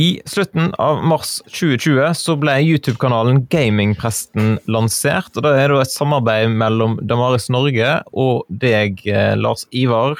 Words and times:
I 0.00 0.20
slutten 0.24 0.70
av 0.78 1.02
mars 1.04 1.42
2020 1.52 2.14
så 2.16 2.34
ble 2.40 2.54
YouTube-kanalen 2.62 3.42
Gamingpresten 3.52 4.54
lansert. 4.70 5.34
og 5.36 5.44
Det 5.44 5.50
er 5.60 5.74
et 5.76 5.92
samarbeid 5.92 6.54
mellom 6.56 6.94
Damaris 7.04 7.50
Norge 7.52 7.98
og 8.16 8.46
deg, 8.48 9.02
eh, 9.04 9.34
Lars 9.36 9.66
Ivar. 9.76 10.16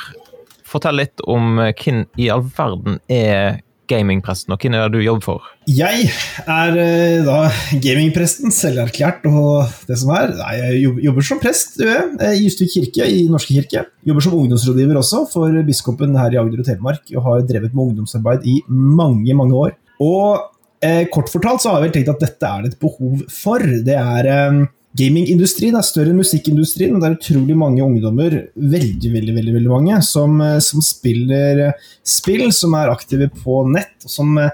Fortell 0.69 1.01
litt 1.01 1.25
om 1.25 1.57
eh, 1.63 1.73
hvem 1.73 2.03
i 2.21 2.29
all 2.29 2.45
verden 2.59 3.01
er 3.09 3.63
gamingpresten, 3.91 4.55
og 4.55 4.63
hvem 4.63 4.77
er 4.79 4.87
det 4.87 4.99
du 5.01 5.05
jobber 5.05 5.25
for? 5.27 5.49
Jeg 5.71 6.09
er 6.45 6.79
eh, 6.81 7.25
da 7.27 7.51
gamingpresten, 7.83 8.55
selverklært 8.55 9.27
og 9.31 9.71
det 9.89 9.99
som 10.01 10.13
er. 10.17 10.35
Nei, 10.39 10.55
jeg 10.61 10.95
jobber 11.07 11.27
som 11.27 11.43
prest 11.43 11.77
vet, 11.81 12.15
eh, 12.23 12.37
i 12.39 12.47
Justvik 12.47 12.73
kirke, 12.77 13.09
i 13.11 13.27
Norske 13.31 13.57
kirke. 13.59 13.85
Jobber 14.07 14.27
som 14.27 14.39
ungdomsrådgiver 14.39 15.01
også 15.01 15.25
for 15.33 15.61
biskopen 15.67 16.17
her 16.19 16.37
i 16.37 16.41
Agder 16.41 16.63
og 16.63 16.71
Telemark, 16.71 17.05
og 17.17 17.27
har 17.27 17.47
drevet 17.49 17.75
med 17.75 17.91
ungdomsarbeid 17.91 18.47
i 18.49 18.61
mange, 18.71 19.37
mange 19.37 19.63
år. 19.67 19.77
Og 20.01 20.41
eh, 20.85 21.07
kort 21.13 21.33
fortalt 21.33 21.63
så 21.63 21.73
har 21.73 21.81
jeg 21.81 21.89
vel 21.89 21.97
tenkt 21.99 22.15
at 22.15 22.29
dette 22.29 22.53
er 22.53 22.65
det 22.65 22.75
et 22.75 22.83
behov 22.83 23.25
for. 23.35 23.65
Det 23.87 23.99
er 23.99 24.31
eh, 24.31 24.61
Gamingindustrien 24.99 25.77
er 25.79 25.87
større 25.87 26.11
enn 26.11 26.19
musikkindustrien. 26.19 26.97
Det 26.99 27.07
er 27.07 27.15
utrolig 27.15 27.55
mange 27.59 27.83
ungdommer, 27.85 28.35
veldig 28.59 29.13
veldig, 29.15 29.35
veldig, 29.37 29.53
veldig 29.55 29.71
mange, 29.71 29.99
som, 30.03 30.41
eh, 30.43 30.59
som 30.59 30.83
spiller 30.83 31.65
eh, 31.69 31.89
spill, 32.03 32.49
som 32.53 32.75
er 32.75 32.91
aktive 32.91 33.29
på 33.31 33.63
nett, 33.71 33.95
og 34.03 34.11
som, 34.11 34.33
eh, 34.43 34.51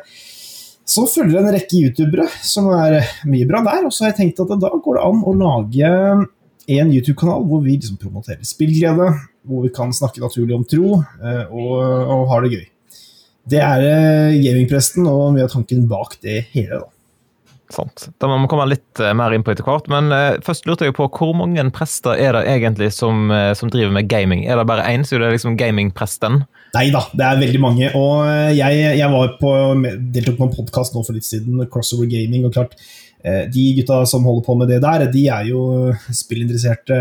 som 0.84 1.09
følger 1.09 1.40
en 1.40 1.54
rekke 1.54 1.80
youtubere, 1.80 2.28
som 2.45 2.68
er 2.76 3.00
mye 3.24 3.48
bra 3.48 3.62
der. 3.64 3.86
Og 3.88 3.95
så 3.95 4.04
har 4.04 4.12
jeg 4.12 4.18
tenkt 4.20 4.42
at 4.45 4.52
da 4.60 4.72
går 4.76 4.98
det 4.98 5.06
an 5.06 5.22
å 5.24 5.34
lage 5.40 5.92
en 6.76 6.92
YouTube-kanal 6.92 7.46
hvor 7.48 7.62
vi 7.64 7.78
liksom 7.78 7.96
promoterer 8.02 8.45
spillglede, 8.45 9.09
hvor 9.46 9.64
vi 9.64 9.73
kan 9.73 9.95
snakke 9.95 10.20
naturlig 10.20 10.56
om 10.59 10.66
tro, 10.68 10.98
og, 10.98 11.76
og 11.80 12.26
har 12.32 12.45
det 12.45 12.52
gøy. 12.59 12.66
Det 13.46 13.62
er 13.62 13.84
gamingpresten, 14.42 15.06
og 15.06 15.37
vi 15.38 15.45
har 15.45 15.50
tanken 15.52 15.87
bak 15.88 16.18
det 16.26 16.42
hele. 16.52 16.82
da. 16.82 16.95
Sant. 17.73 18.09
Da 18.23 18.29
må 18.30 18.37
vi 18.38 18.48
komme 18.51 18.66
litt 18.70 19.01
eh, 19.02 19.15
mer 19.16 19.35
inn 19.35 19.43
på 19.46 19.51
etter 19.52 19.66
hvert. 19.66 19.88
Men 19.90 20.13
uh, 20.15 20.38
først 20.46 20.68
lurte 20.68 20.87
jeg 20.87 20.95
på 20.96 21.09
hvor 21.10 21.32
mange 21.35 21.65
prester 21.74 22.15
er 22.15 22.37
det 22.37 22.45
egentlig 22.52 22.93
som, 22.95 23.27
uh, 23.32 23.51
som 23.59 23.73
driver 23.73 23.95
med 23.96 24.07
gaming? 24.10 24.45
Er 24.46 24.60
det 24.60 24.68
bare 24.71 24.87
én, 24.93 25.07
så 25.07 25.18
det 25.18 25.27
er 25.27 25.35
liksom 25.35 25.57
gamingpresten? 25.59 26.45
Nei 26.77 26.85
da, 26.95 27.02
det 27.16 27.24
er 27.27 27.40
veldig 27.40 27.63
mange. 27.63 27.88
Og 27.99 28.29
jeg, 28.55 28.85
jeg 29.01 29.32
på, 29.40 29.51
deltok 30.15 30.38
på 30.38 30.46
en 30.46 30.55
podkast 30.55 30.95
nå 30.95 31.02
for 31.07 31.16
litt 31.16 31.27
siden, 31.27 31.65
Crossover 31.73 32.09
Gaming. 32.10 32.46
og 32.46 32.55
klart 32.55 32.79
de 33.27 33.63
gutta 33.74 34.05
som 34.07 34.23
holder 34.29 34.43
på 34.46 34.55
med 34.55 34.68
det 34.71 34.77
der, 34.85 35.02
de 35.10 35.23
er 35.35 35.49
jo 35.49 35.62
spillinteresserte 36.15 36.99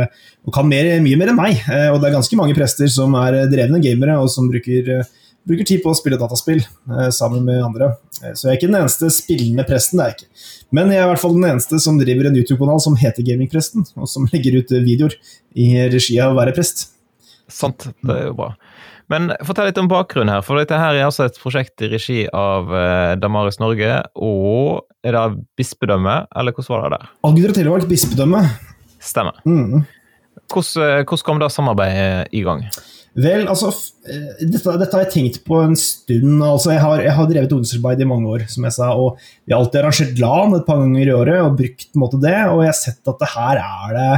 og 0.47 0.55
kan 0.55 0.65
mer, 0.65 0.87
mye 1.03 1.19
mer 1.19 1.29
enn 1.29 1.37
meg. 1.37 1.59
Og 1.91 1.99
det 1.99 2.07
er 2.07 2.15
ganske 2.15 2.39
mange 2.39 2.55
prester 2.57 2.89
som 2.89 3.13
er 3.19 3.43
drevne 3.51 3.81
gamere, 3.83 4.15
og 4.23 4.31
som 4.33 4.47
bruker 4.49 5.03
bruker 5.45 5.67
tid 5.67 5.83
på 5.83 5.91
å 5.91 5.97
spille 5.97 6.19
dataspill 6.19 6.61
eh, 6.63 7.09
sammen 7.13 7.45
med 7.45 7.61
andre. 7.63 7.93
Eh, 8.21 8.33
så 8.33 8.47
jeg 8.47 8.53
er 8.53 8.59
ikke 8.59 8.71
den 8.71 8.79
eneste 8.81 9.11
spillende 9.13 9.65
presten. 9.67 10.01
det 10.01 10.05
er 10.05 10.11
jeg 10.13 10.17
ikke. 10.19 10.49
Men 10.75 10.91
jeg 10.93 11.01
er 11.01 11.07
i 11.07 11.11
hvert 11.13 11.21
fall 11.21 11.37
den 11.37 11.47
eneste 11.51 11.79
som 11.83 11.99
driver 12.01 12.29
en 12.29 12.39
YouTube-kanal 12.39 12.81
som 12.83 12.97
heter 12.99 13.25
Gamingpresten, 13.27 13.85
og 13.99 14.09
som 14.11 14.27
legger 14.33 14.59
ut 14.59 14.75
videoer 14.75 15.17
i 15.53 15.69
regi 15.93 16.19
av 16.21 16.33
å 16.33 16.39
være 16.39 16.55
prest. 16.57 16.87
Sant, 17.51 17.87
det 18.01 18.15
er 18.15 18.29
jo 18.31 18.37
bra. 18.37 18.53
Men 19.13 19.29
fortell 19.45 19.69
litt 19.69 19.77
om 19.77 19.89
bakgrunnen 19.89 20.33
her. 20.33 20.41
for 20.41 20.57
Dette 20.57 20.79
her 20.81 20.97
er 20.97 21.05
altså 21.05 21.27
et 21.27 21.37
prosjekt 21.37 21.83
i 21.85 21.91
regi 21.91 22.23
av 22.33 22.71
eh, 22.73 23.13
Damaris 23.21 23.61
Norge. 23.61 23.99
Og 24.17 24.81
er 25.05 25.13
det 25.13 25.43
bispedømmet, 25.59 26.31
eller 26.33 26.55
hvordan 26.55 26.73
var 26.73 26.87
det 26.87 26.97
der? 26.97 27.11
Agder 27.29 27.53
og 27.53 27.59
Telemark 27.59 27.85
bispedømme. 27.91 28.41
Stemmer. 29.05 29.37
Mm. 29.45 29.85
Hvordan, 30.49 31.05
hvordan 31.05 31.25
kom 31.27 31.41
det 31.41 31.53
samarbeidet 31.53 32.33
i 32.33 32.41
gang? 32.45 32.65
Vel, 33.15 33.45
altså 33.47 33.69
eh, 34.11 34.41
dette, 34.43 34.73
dette, 34.75 34.91
har 34.91 35.05
jeg 35.05 35.11
tenkt 35.13 35.37
på 35.47 35.61
en 35.63 35.75
stund. 35.79 36.33
altså 36.43 36.73
Jeg 36.73 36.83
har, 36.83 37.03
jeg 37.05 37.15
har 37.15 37.27
drevet 37.29 37.53
ungdomsarbeid 37.55 38.03
i 38.03 38.07
mange 38.09 38.27
år, 38.27 38.43
som 38.51 38.67
jeg 38.67 38.75
sa. 38.75 38.89
Og 38.99 39.21
vi 39.45 39.55
har 39.55 39.61
alltid 39.61 39.79
arrangert 39.81 40.19
LAN 40.19 40.57
et 40.57 40.65
par 40.67 40.81
ganger 40.81 41.07
i 41.07 41.15
året 41.15 41.43
og 41.43 41.55
brukt 41.61 41.85
på 41.87 41.95
en 41.95 42.03
måte 42.03 42.19
det. 42.23 42.37
Og 42.51 42.65
jeg 42.65 42.73
har 42.73 42.79
sett 42.81 43.13
at 43.13 43.21
det 43.21 43.31
her 43.37 43.61
er 43.61 43.95
det 43.95 44.09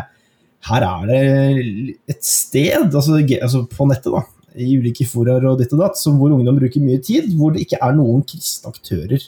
her 0.68 0.84
er 0.84 1.06
det 1.08 1.20
et 2.12 2.26
sted, 2.26 2.90
altså, 2.90 3.20
altså 3.22 3.62
på 3.72 3.86
nettet, 3.88 4.10
da, 4.12 4.24
i 4.58 4.74
ulike 4.80 5.06
foraer 5.08 5.46
og 5.48 5.62
ditt 5.62 5.72
og 5.78 5.84
datt, 5.84 6.02
hvor 6.18 6.34
ungdom 6.34 6.58
bruker 6.58 6.84
mye 6.84 7.00
tid, 7.04 7.30
hvor 7.38 7.54
det 7.54 7.64
ikke 7.64 7.80
er 7.86 7.94
noen 7.96 8.26
kristne 8.28 8.74
aktører. 8.74 9.22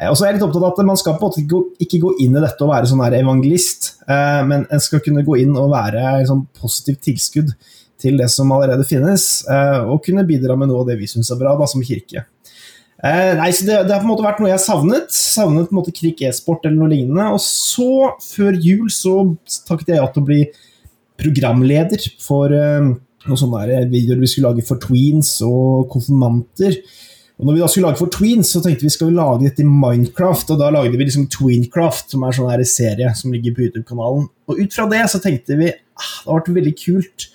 Eh, 0.00 0.08
og 0.08 0.16
så 0.16 0.24
er 0.24 0.32
jeg 0.32 0.40
litt 0.40 0.46
opptatt 0.48 0.64
av 0.64 0.72
at 0.72 0.88
Man 0.88 0.98
skal 0.98 1.18
på 1.20 1.28
en 1.28 1.44
måte 1.44 1.84
ikke 1.84 2.00
gå 2.02 2.16
inn 2.24 2.34
i 2.34 2.42
dette 2.42 2.64
og 2.64 2.72
være 2.72 2.88
sånn 2.90 3.04
evangelist, 3.06 3.92
eh, 4.08 4.42
men 4.48 4.64
en 4.72 4.82
skal 4.82 5.04
kunne 5.04 5.26
gå 5.26 5.38
inn 5.44 5.54
og 5.60 5.70
være 5.76 6.24
sånn 6.30 6.46
positivt 6.58 7.04
tilskudd 7.06 7.54
til 8.04 8.20
det 8.20 8.28
som 8.32 8.52
allerede 8.54 8.86
finnes, 8.88 9.42
eh, 9.50 9.80
og 9.88 10.04
kunne 10.04 10.26
bidra 10.28 10.56
med 10.60 10.70
noe 10.70 10.84
av 10.84 10.92
det 10.92 11.00
vi 11.00 11.10
syns 11.10 11.32
er 11.32 11.40
bra, 11.40 11.56
da, 11.58 11.68
som 11.70 11.84
kirke. 11.84 12.26
Eh, 13.04 13.32
nei, 13.36 13.50
så 13.52 13.66
det, 13.66 13.80
det, 13.84 13.92
har 13.92 14.00
på 14.00 14.06
en 14.06 14.12
måte 14.14 14.24
vært 14.24 14.38
noe 14.40 14.52
jeg 14.52 14.62
savnet. 14.64 15.10
Savnet 15.12 15.68
på 15.68 15.74
en 15.74 15.80
måte 15.82 15.92
Krik 15.92 16.22
e-sport 16.24 16.64
eller 16.64 16.78
noe 16.78 16.92
lignende. 16.92 17.26
Og 17.36 17.42
så, 17.42 18.14
før 18.24 18.56
jul, 18.56 18.86
så 18.92 19.18
takket 19.68 19.92
jeg 19.92 20.00
ja 20.00 20.06
til 20.12 20.22
å 20.22 20.28
bli 20.30 20.44
programleder 21.20 22.06
for 22.24 22.50
uh, 22.50 22.94
noen 23.28 23.38
sånne 23.38 23.82
videoer 23.92 24.22
vi 24.22 24.30
skulle 24.30 24.54
lage 24.54 24.64
for 24.66 24.80
tweens 24.82 25.36
og 25.46 25.90
konfirmanter. 25.92 26.80
Og 27.34 27.48
når 27.48 27.56
vi 27.56 27.62
da 27.64 27.68
skulle 27.68 27.90
lage 27.90 28.00
for 28.00 28.14
tweens, 28.14 28.54
så 28.54 28.62
tenkte 28.64 28.86
vi 28.86 28.94
skal 28.94 29.10
vi 29.10 29.18
lage 29.18 29.42
dette 29.44 29.64
i 29.64 29.68
Minecraft. 29.68 30.54
Og 30.54 30.60
da 30.62 30.70
lagde 30.72 30.96
vi 30.96 31.04
liksom 31.04 31.28
Tweencraft, 31.34 32.14
som 32.14 32.24
er 32.24 32.40
en 32.40 32.50
her 32.54 32.64
serie 32.70 33.12
som 33.18 33.34
ligger 33.34 33.56
på 33.56 33.66
YouTube-kanalen. 33.66 34.28
Og 34.48 34.60
ut 34.60 34.76
fra 34.76 34.88
det 34.90 35.02
så 35.12 35.20
tenkte 35.20 35.58
vi 35.60 35.72
ah, 35.74 36.12
det 36.22 36.30
har 36.30 36.40
vært 36.40 36.52
veldig 36.56 36.76
kult 36.80 37.28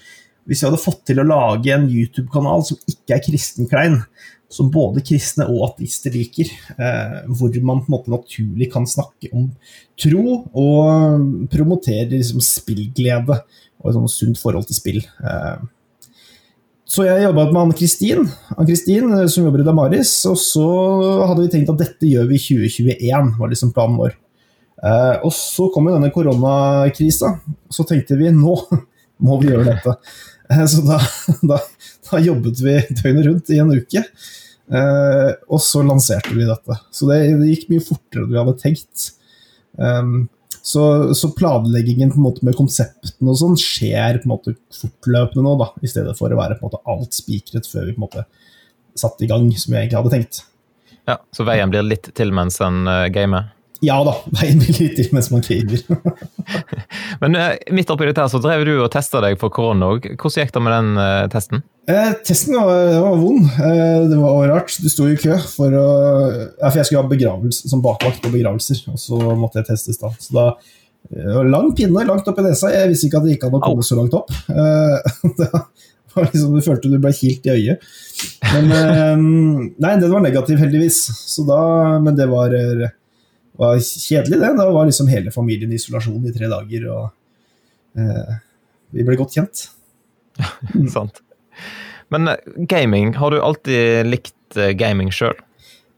hvis 0.50 0.64
vi 0.64 0.68
hadde 0.68 0.82
fått 0.82 1.04
til 1.08 1.22
å 1.22 1.28
lage 1.30 1.72
en 1.76 1.86
YouTube-kanal 1.86 2.66
som 2.66 2.80
ikke 2.90 3.16
er 3.16 3.24
kristenklein, 3.24 3.98
som 4.50 4.72
både 4.74 5.04
kristne 5.06 5.46
og 5.46 5.68
ateister 5.68 6.16
liker, 6.16 6.50
eh, 6.74 7.18
hvor 7.30 7.54
man 7.62 7.84
på 7.84 7.92
en 7.92 7.96
måte 7.96 8.14
naturlig 8.14 8.72
kan 8.74 8.88
snakke 8.90 9.30
om 9.30 9.52
tro 10.00 10.40
og 10.58 11.50
promotere 11.54 12.10
liksom, 12.16 12.42
spillglede 12.42 13.38
og 13.80 13.92
et 13.92 14.00
sånt 14.00 14.14
sunt 14.16 14.42
forhold 14.42 14.66
til 14.66 14.80
spill. 14.80 15.04
Eh, 15.06 15.68
så 16.90 17.06
jeg 17.06 17.22
jobba 17.22 17.46
med 17.52 17.62
Ann-Kristin, 17.68 18.26
Ann-Kristin 18.56 19.14
som 19.30 19.46
jobber 19.46 19.62
i 19.62 19.68
Damaris, 19.68 20.16
og 20.26 20.40
så 20.42 20.66
hadde 21.30 21.44
vi 21.44 21.52
tenkt 21.54 21.70
at 21.70 21.84
dette 21.84 22.10
gjør 22.10 22.26
vi 22.32 22.40
i 22.40 22.42
2021, 22.42 23.36
var 23.38 23.54
liksom 23.54 23.76
planen 23.76 24.00
vår. 24.02 24.18
Eh, 24.82 25.16
og 25.28 25.34
så 25.36 25.68
kom 25.70 25.86
jo 25.86 25.94
denne 26.00 26.10
koronakrisa, 26.16 27.36
så 27.70 27.86
tenkte 27.86 28.18
vi 28.18 28.34
nå 28.34 28.56
må 29.26 29.38
vi 29.42 29.52
gjøre 29.52 29.68
dette. 29.70 29.96
Eh, 30.52 30.66
så 30.66 30.82
da, 30.86 31.00
da, 31.52 31.62
da, 32.10 32.20
jobbet 32.20 32.62
vi 32.66 32.76
døgnet 33.02 33.26
rundt 33.28 33.54
i 33.54 33.62
en 33.62 33.74
uke. 33.76 34.04
Uh, 34.70 35.32
og 35.50 35.58
så 35.66 35.82
lanserte 35.82 36.36
vi 36.36 36.46
dette. 36.46 36.76
Så 36.94 37.08
det, 37.10 37.24
det 37.40 37.48
gikk 37.56 37.72
mye 37.72 37.82
fortere 37.82 38.26
enn 38.26 38.34
vi 38.36 38.38
hadde 38.38 38.60
tenkt. 38.62 39.08
Um, 39.82 40.28
så, 40.62 40.84
så, 41.18 41.32
planleggingen 41.34 42.12
måte 42.22 42.46
med 42.46 42.58
konseptene 42.58 43.32
og 43.32 43.40
sånn 43.40 43.58
skjer 43.58 44.20
på 44.20 44.28
en 44.28 44.34
måte 44.36 44.54
fortløpende 44.76 45.46
nå, 45.46 45.56
da, 45.58 45.72
i 45.82 45.90
stedet 45.90 46.14
for 46.20 46.30
å 46.30 46.38
være 46.38 46.60
måte 46.62 46.82
alt 46.90 47.18
spikret 47.18 47.70
før 47.70 47.88
vi 47.88 47.96
på 47.96 48.02
en 48.02 48.06
måte 48.06 48.26
satte 49.00 49.26
i 49.26 49.30
gang, 49.32 49.48
som 49.58 49.74
vi 49.74 49.80
egentlig 49.80 49.98
hadde 49.98 50.14
tenkt. 50.14 50.42
Ja, 51.10 51.18
Så 51.34 51.48
veien 51.48 51.72
blir 51.74 51.88
litt 51.88 52.12
til 52.14 52.36
mens 52.36 52.60
en 52.62 52.84
uh, 52.86 53.08
gamer? 53.10 53.50
Ja 53.86 54.02
da, 54.04 54.18
veien 54.36 54.60
blir 54.60 54.76
litt 54.76 54.98
til 55.00 55.10
mens 55.16 55.30
man 55.32 55.44
kriger. 55.46 55.84
Men 57.22 57.38
uh, 57.40 57.54
midt 57.76 57.92
oppi 57.94 58.10
dette 58.10 58.26
her 58.26 58.32
så 58.32 58.42
drev 58.44 58.66
du 58.68 58.74
og 58.78 58.90
testa 58.92 59.22
deg 59.24 59.40
for 59.40 59.54
korona 59.56 59.94
òg. 59.96 60.10
Hvordan 60.16 60.44
gikk 60.44 60.56
det 60.56 60.64
med 60.66 60.76
den 60.76 61.00
uh, 61.00 61.28
testen? 61.32 61.64
Eh, 61.90 62.12
testen 62.26 62.54
var, 62.54 63.02
var 63.02 63.16
vond. 63.18 63.46
Eh, 63.46 64.10
det 64.10 64.18
var 64.18 64.48
rart. 64.48 64.76
Du 64.78 64.90
sto 64.92 65.08
i 65.10 65.18
kø 65.18 65.38
for 65.42 65.74
å 65.74 65.88
ja, 66.30 66.68
For 66.68 66.78
jeg 66.78 66.90
skulle 66.90 67.02
ha 67.02 67.10
begravelse 67.10 67.72
som 67.72 67.82
bakvakt 67.82 68.22
på 68.22 68.34
begravelser, 68.34 68.84
og 68.92 69.00
så 69.02 69.18
måtte 69.40 69.62
jeg 69.62 69.72
testes 69.72 69.98
da. 70.02 70.12
Så 70.22 70.36
da 70.36 70.46
eh, 71.16 71.40
Lang 71.50 71.72
pinne 71.78 72.06
langt 72.06 72.30
opp 72.30 72.42
i 72.42 72.46
nesa. 72.46 72.70
Jeg 72.76 72.92
visste 72.92 73.10
ikke 73.10 73.24
at 73.24 73.26
det 73.26 73.38
gikk 73.38 73.48
an 73.48 73.58
å 73.58 73.64
komme 73.64 73.86
så 73.86 73.98
langt 73.98 74.14
opp. 74.20 74.30
Eh, 74.54 75.26
liksom, 76.28 76.54
Du 76.54 76.62
følte 76.62 76.94
du 76.94 77.00
ble 77.02 77.16
kilt 77.16 77.50
i 77.50 77.56
øyet. 77.56 77.90
Men 78.52 78.70
Nei, 79.80 79.96
den 79.98 80.12
var 80.12 80.22
negativ, 80.22 80.62
heldigvis. 80.62 81.02
Så 81.32 81.48
da, 81.48 81.62
men 82.04 82.18
det 82.18 82.30
var 82.30 82.54
var 83.60 83.82
kjedelig, 83.84 84.40
det. 84.40 84.54
Da 84.58 84.70
var 84.72 84.88
liksom 84.88 85.10
hele 85.12 85.34
familien 85.36 85.72
i 85.72 85.80
isolasjon 85.80 86.28
i 86.28 86.34
tre 86.36 86.48
dager, 86.52 86.88
og 86.94 88.00
eh, 88.00 88.38
vi 88.96 89.06
ble 89.08 89.18
godt 89.20 89.36
kjent. 89.36 89.66
Sant. 90.96 91.22
Men 92.14 92.32
eh, 92.32 92.48
gaming, 92.72 93.14
har 93.20 93.36
du 93.36 93.42
alltid 93.44 94.08
likt 94.10 94.60
eh, 94.60 94.72
gaming 94.80 95.12
sjøl? 95.14 95.36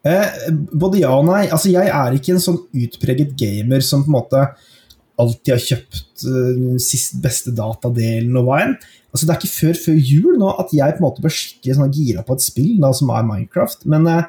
Eh, 0.08 0.50
både 0.74 1.04
ja 1.04 1.14
og 1.14 1.28
nei. 1.30 1.46
Altså, 1.52 1.70
jeg 1.74 1.94
er 1.94 2.18
ikke 2.18 2.36
en 2.36 2.44
sånn 2.44 2.62
utpreget 2.82 3.38
gamer 3.38 3.86
som 3.86 4.06
på 4.06 4.10
en 4.10 4.18
måte 4.18 4.44
alltid 5.22 5.52
har 5.54 5.62
kjøpt 5.62 6.24
uh, 6.26 6.54
den 6.58 6.80
sist 6.82 7.20
beste 7.22 7.52
datadelen 7.54 8.40
og 8.40 8.48
enn. 8.58 8.72
Altså, 9.12 9.28
det 9.28 9.36
er 9.36 9.38
ikke 9.38 9.54
før 9.54 9.76
før 9.78 10.00
jul 10.00 10.38
nå 10.42 10.50
at 10.64 10.72
jeg 10.74 10.96
på 10.96 11.04
en 11.04 11.06
måte 11.06 11.22
blir 11.22 11.36
skikkelig 11.36 11.76
sånn 11.78 11.94
gira 11.94 12.24
på 12.26 12.34
et 12.34 12.46
spill 12.46 12.80
da, 12.82 12.90
som 12.98 13.12
er 13.14 13.28
Minecraft. 13.28 13.86
Men 13.92 14.08
Eh, 14.10 14.24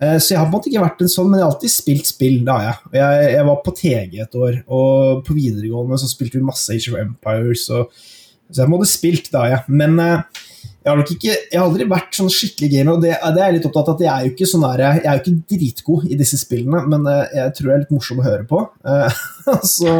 så 0.00 0.32
jeg 0.32 0.38
har 0.40 0.46
på 0.46 0.50
en 0.50 0.54
måte 0.54 0.70
ikke 0.70 0.84
vært 0.84 1.02
en 1.04 1.12
sånn, 1.12 1.26
men 1.28 1.40
jeg 1.40 1.44
har 1.44 1.54
alltid 1.54 1.72
spilt 1.74 2.08
spill. 2.08 2.38
da 2.46 2.54
jeg. 2.64 2.76
Jeg, 2.96 3.24
jeg 3.34 3.48
var 3.50 3.58
på 3.64 3.74
TG 3.76 4.14
et 4.24 4.38
år, 4.40 4.54
og 4.72 5.20
på 5.26 5.36
videregående 5.36 5.98
så 6.00 6.08
spilte 6.08 6.38
vi 6.38 6.46
masse 6.46 6.72
Age 6.72 6.92
of 6.92 7.00
Empires. 7.02 7.66
Og, 7.76 8.06
så 8.50 8.64
jeg 8.64 8.72
måtte 8.72 8.88
spilt 8.88 9.28
da 9.34 9.44
jeg. 9.50 9.76
Men 9.76 9.98
uh, 10.00 10.46
jeg 10.80 10.90
har 10.90 11.02
ikke, 11.04 11.34
jeg 11.52 11.58
har 11.58 11.66
aldri 11.66 11.86
vært 11.90 12.16
sånn 12.16 12.30
skikkelig 12.32 12.70
gamer, 12.72 12.96
og 12.96 13.02
det, 13.04 13.12
det 13.20 13.40
er 13.42 13.50
jeg 13.50 13.56
litt 13.58 13.66
opptatt 13.68 13.90
av 13.90 13.98
at 13.98 14.04
jeg 14.04 14.10
er 14.12 14.24
jo 14.24 14.30
ikke 14.32 14.48
sånn 14.48 14.64
der, 14.64 14.82
jeg 14.86 15.02
er 15.02 15.18
jo 15.18 15.20
ikke 15.20 15.52
dritgod 15.52 16.06
i 16.08 16.16
disse 16.20 16.38
spillene, 16.40 16.80
men 16.88 17.04
eh, 17.10 17.34
jeg 17.36 17.52
tror 17.58 17.68
jeg 17.68 17.74
er 17.74 17.82
litt 17.82 17.92
morsom 17.92 18.22
å 18.22 18.24
høre 18.24 18.46
på. 18.48 18.62
Eh, 18.88 19.18
så, 19.74 19.98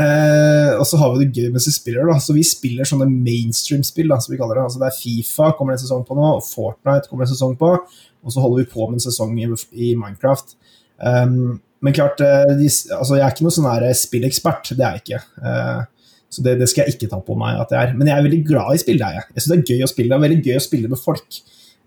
eh, 0.00 0.72
og 0.76 0.84
så 0.88 1.00
har 1.00 1.12
vi 1.12 1.24
det 1.24 1.42
gøy 1.42 1.50
mens 1.54 1.68
vi 1.68 1.74
spiller, 1.76 2.08
da. 2.08 2.18
Så 2.22 2.36
vi 2.36 2.44
spiller 2.46 2.88
sånne 2.88 3.08
mainstream-spill, 3.10 4.08
da, 4.12 4.20
som 4.22 4.34
vi 4.34 4.40
kaller 4.40 4.60
det. 4.60 4.66
Altså 4.68 4.82
det 4.82 4.88
er 4.88 4.98
Fifa 4.98 5.52
kommer 5.58 5.74
det 5.74 5.80
en 5.80 5.84
sesong 5.86 6.06
på 6.08 6.18
nå, 6.18 6.30
og 6.38 6.46
Fortnite 6.46 7.10
kommer 7.10 7.24
det 7.24 7.30
en 7.30 7.36
sesong 7.36 7.58
på, 7.60 7.74
og 8.22 8.34
så 8.34 8.44
holder 8.44 8.62
vi 8.62 8.72
på 8.72 8.88
med 8.88 9.00
en 9.00 9.06
sesong 9.06 9.36
i, 9.38 9.48
i 9.72 9.94
Minecraft. 9.98 10.56
Um, 11.02 11.56
men 11.82 11.94
klart, 11.96 12.20
de, 12.20 12.68
altså 12.94 13.16
jeg 13.18 13.24
er 13.26 13.32
ikke 13.34 13.46
noen 13.48 13.56
sånn 13.56 13.88
spillekspert, 13.98 14.70
det 14.78 14.84
er 14.86 15.00
jeg 15.00 15.02
ikke. 15.02 15.24
Uh, 15.42 15.88
så 16.32 16.42
det, 16.44 16.56
det, 16.62 16.68
skal 16.70 16.86
jeg 16.86 16.96
ikke 16.96 17.10
ta 17.12 17.18
på 17.20 17.34
meg 17.36 17.58
at 17.60 17.72
jeg 17.74 17.88
er. 17.90 17.96
Men 17.98 18.08
jeg 18.08 18.16
er 18.16 18.24
veldig 18.24 18.44
glad 18.48 18.72
i 18.72 18.80
spill, 18.80 19.02
jeg. 19.02 19.24
Jeg 19.34 19.42
syns 19.42 19.50
det 19.52 19.58
er 19.58 19.72
gøy 19.74 19.84
å 19.84 19.90
spille. 19.90 20.08
Det 20.12 20.16
er 20.16 20.24
veldig 20.24 20.44
gøy 20.46 20.56
å 20.56 20.64
spille 20.64 20.92
med 20.92 21.00
folk. 21.00 21.40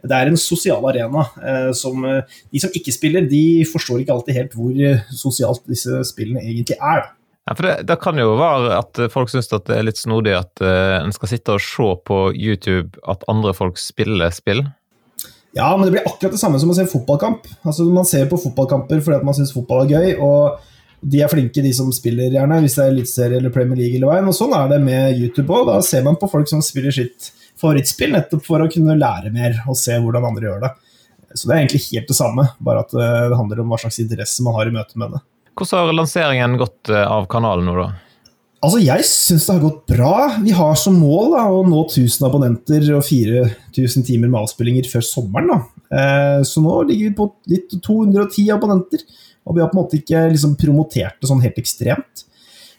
Det 0.05 0.17
er 0.17 0.29
en 0.29 0.37
sosial 0.37 0.85
arena 0.85 1.23
eh, 1.41 1.71
som 1.73 2.03
eh, 2.05 2.35
De 2.53 2.61
som 2.61 2.75
ikke 2.77 2.93
spiller, 2.93 3.25
de 3.29 3.65
forstår 3.65 4.03
ikke 4.03 4.13
alltid 4.13 4.37
helt 4.37 4.57
hvor 4.57 4.75
eh, 4.77 5.01
sosialt 5.17 5.63
disse 5.71 6.03
spillene 6.11 6.43
egentlig 6.45 6.77
er. 6.77 7.07
Ja, 7.45 7.53
for 7.53 7.67
det, 7.67 7.73
det, 7.85 7.99
kan 8.01 8.17
jo 8.17 8.31
være 8.39 8.77
at 8.79 8.99
folk 9.13 9.29
syns 9.29 9.51
det 9.51 9.75
er 9.75 9.85
litt 9.85 10.01
snodig 10.01 10.33
at 10.33 10.63
uh, 10.65 10.97
en 10.97 11.13
skal 11.13 11.29
sitte 11.29 11.53
og 11.53 11.61
se 11.61 11.89
på 12.09 12.19
YouTube 12.33 12.97
at 13.05 13.25
andre 13.29 13.53
folk 13.53 13.77
spiller 13.77 14.33
spill. 14.33 14.63
Ja, 15.55 15.69
men 15.77 15.85
det 15.85 15.93
blir 15.93 16.07
akkurat 16.09 16.33
det 16.33 16.41
samme 16.41 16.59
som 16.59 16.73
å 16.73 16.75
se 16.75 16.87
fotballkamp. 16.89 17.45
Altså, 17.63 17.85
Man 17.87 18.07
ser 18.07 18.25
på 18.31 18.39
fotballkamper 18.41 18.99
fordi 18.99 19.21
at 19.21 19.27
man 19.27 19.37
syns 19.37 19.53
fotball 19.55 19.85
er 19.85 19.93
gøy. 19.93 20.15
og 20.19 20.71
de 21.05 21.21
er 21.21 21.29
flinke, 21.29 21.61
de 21.61 21.71
som 21.75 21.91
spiller, 21.93 22.33
gjerne, 22.33 22.57
hvis 22.63 22.75
det 22.77 22.81
er 22.81 22.93
Eliteserie 22.93 23.37
eller 23.37 23.53
Premier 23.53 23.77
League. 23.77 23.97
eller 23.99 24.09
veien, 24.09 24.29
og 24.29 24.33
Sånn 24.33 24.55
er 24.57 24.71
det 24.71 24.79
med 24.81 25.19
YouTube 25.19 25.53
òg. 25.53 25.67
Da 25.69 25.77
ser 25.85 26.01
man 26.05 26.17
på 26.17 26.29
folk 26.31 26.49
som 26.49 26.63
spiller 26.65 26.95
sitt 26.95 27.29
favorittspill, 27.61 28.15
nettopp 28.15 28.41
for 28.45 28.63
å 28.63 28.69
kunne 28.71 28.97
lære 28.97 29.31
mer 29.35 29.59
og 29.69 29.77
se 29.79 29.99
hvordan 30.01 30.25
andre 30.31 30.49
gjør 30.49 30.65
det. 30.65 30.73
Så 31.35 31.45
det 31.45 31.53
er 31.53 31.61
egentlig 31.61 31.83
helt 31.91 32.09
det 32.09 32.17
samme, 32.17 32.47
bare 32.63 32.81
at 32.85 32.95
eh, 32.95 33.21
det 33.29 33.37
handler 33.37 33.61
om 33.61 33.73
hva 33.73 33.79
slags 33.83 33.99
interesse 34.01 34.43
man 34.45 34.55
har 34.57 34.71
i 34.71 34.73
møte 34.75 34.99
med 34.99 35.13
det. 35.13 35.21
Hvordan 35.55 35.87
har 35.87 35.95
lanseringen 35.95 36.57
gått 36.59 36.91
eh, 36.91 37.05
av 37.05 37.29
kanalen 37.31 37.69
nå, 37.69 37.75
da? 37.79 37.91
Altså, 38.65 38.79
Jeg 38.81 39.05
syns 39.07 39.45
det 39.45 39.53
har 39.53 39.63
gått 39.63 39.81
bra. 39.91 40.13
Vi 40.41 40.53
har 40.57 40.75
som 40.79 40.97
mål 40.99 41.35
da, 41.35 41.45
å 41.53 41.61
nå 41.67 41.83
1000 41.85 42.27
abonnenter 42.27 42.87
og 42.97 43.05
4000 43.05 44.07
timer 44.07 44.31
med 44.31 44.41
avspillinger 44.41 44.89
før 44.89 45.05
sommeren. 45.05 45.51
da. 45.53 45.59
Eh, 45.95 46.39
så 46.47 46.63
nå 46.63 46.79
ligger 46.89 47.11
vi 47.11 47.17
på 47.19 47.29
litt 47.51 47.77
210 47.77 48.49
abonnenter. 48.55 49.05
Og 49.45 49.55
vi 49.55 49.61
har 49.61 49.69
på 49.69 49.77
en 49.77 49.83
måte 49.83 49.99
ikke 49.99 50.23
liksom 50.33 50.55
promotert 50.57 51.19
det 51.21 51.29
sånn 51.29 51.43
helt 51.43 51.59
ekstremt. 51.61 52.25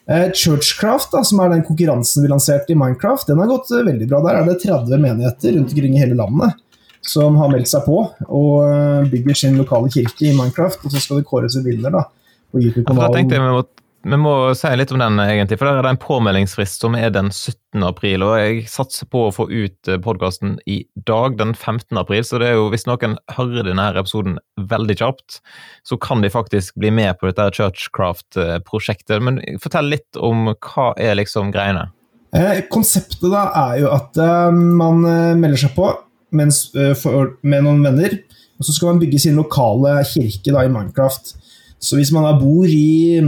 Eh, 0.07 0.29
Churchcraft, 0.35 1.11
da, 1.11 1.23
som 1.23 1.39
er 1.43 1.51
den 1.51 1.65
konkurransen 1.67 2.23
vi 2.23 2.31
lanserte 2.31 2.71
i 2.71 2.77
Minecraft, 2.79 3.27
den 3.27 3.41
har 3.41 3.49
gått 3.49 3.71
eh, 3.75 3.83
veldig 3.87 4.07
bra. 4.07 4.21
Der 4.23 4.39
er 4.39 4.47
det 4.47 4.61
30 4.63 5.01
menigheter 5.03 5.55
rundt 5.57 5.73
omkring 5.73 5.97
i 5.97 6.03
hele 6.03 6.15
landet 6.19 6.63
som 7.07 7.35
har 7.39 7.51
meldt 7.51 7.69
seg 7.71 7.85
på 7.87 7.97
og 8.25 8.53
eh, 8.67 9.07
bygger 9.11 9.37
sin 9.39 9.59
lokale 9.59 9.91
kirke 9.91 10.29
i 10.29 10.35
Minecraft. 10.35 10.83
Og 10.83 10.93
så 10.93 11.03
skal 11.03 11.19
det 11.19 11.27
kåres 11.27 11.57
en 11.59 11.67
vinner 11.67 11.93
da, 11.93 12.05
på 12.53 12.95
da 12.97 13.11
tenkte 13.13 13.37
jeg 13.37 13.65
vi 14.07 14.15
må 14.15 14.33
si 14.55 14.69
litt 14.77 14.91
om 14.93 15.01
den, 15.01 15.17
egentlig. 15.19 15.57
For 15.59 15.67
der 15.67 15.79
er 15.79 15.83
det 15.83 15.89
en 15.95 15.99
påmeldingsfrist 15.99 16.83
som 16.83 16.95
er 16.95 17.09
den 17.11 17.27
17. 17.33 17.81
april. 17.83 18.23
Og 18.23 18.37
jeg 18.39 18.61
satser 18.71 19.09
på 19.11 19.25
å 19.27 19.33
få 19.35 19.47
ut 19.49 19.89
eh, 19.89 19.99
podkasten 20.03 20.53
i 20.69 20.77
dag, 21.09 21.35
den 21.39 21.51
15. 21.51 21.97
april. 21.99 22.23
Så 22.23 22.39
det 22.39 22.51
er 22.51 22.55
jo, 22.55 22.69
hvis 22.71 22.87
noen 22.87 23.17
hører 23.35 23.67
denne 23.67 23.89
episoden 23.99 24.37
veldig 24.71 24.95
kjapt, 25.01 25.41
så 25.87 25.99
kan 25.99 26.23
de 26.23 26.31
faktisk 26.31 26.77
bli 26.79 26.93
med 26.93 27.19
på 27.19 27.27
dette 27.27 27.49
Churchcraft-prosjektet. 27.57 29.19
Men 29.27 29.41
fortell 29.63 29.91
litt 29.91 30.21
om 30.21 30.53
hva 30.53 30.91
er 30.95 31.17
liksom 31.19 31.51
greiene? 31.55 31.89
Eh, 32.37 32.63
konseptet 32.71 33.27
da 33.33 33.47
er 33.67 33.81
jo 33.81 33.91
at 33.95 34.19
eh, 34.21 34.53
man 34.53 35.03
eh, 35.09 35.33
melder 35.39 35.65
seg 35.65 35.75
på 35.75 35.89
mens, 36.37 36.67
eh, 36.75 36.93
for, 36.99 37.35
med 37.43 37.65
noen 37.67 37.83
venner. 37.83 38.21
Og 38.57 38.65
så 38.65 38.73
skal 38.75 38.93
man 38.93 39.03
bygge 39.03 39.19
sin 39.25 39.37
lokale 39.37 39.99
kirke 40.07 40.53
da, 40.53 40.63
i 40.63 40.71
Minecraft. 40.71 41.35
Så 41.79 41.99
hvis 41.99 42.11
man 42.15 42.27
bor 42.41 42.65
i 42.67 43.21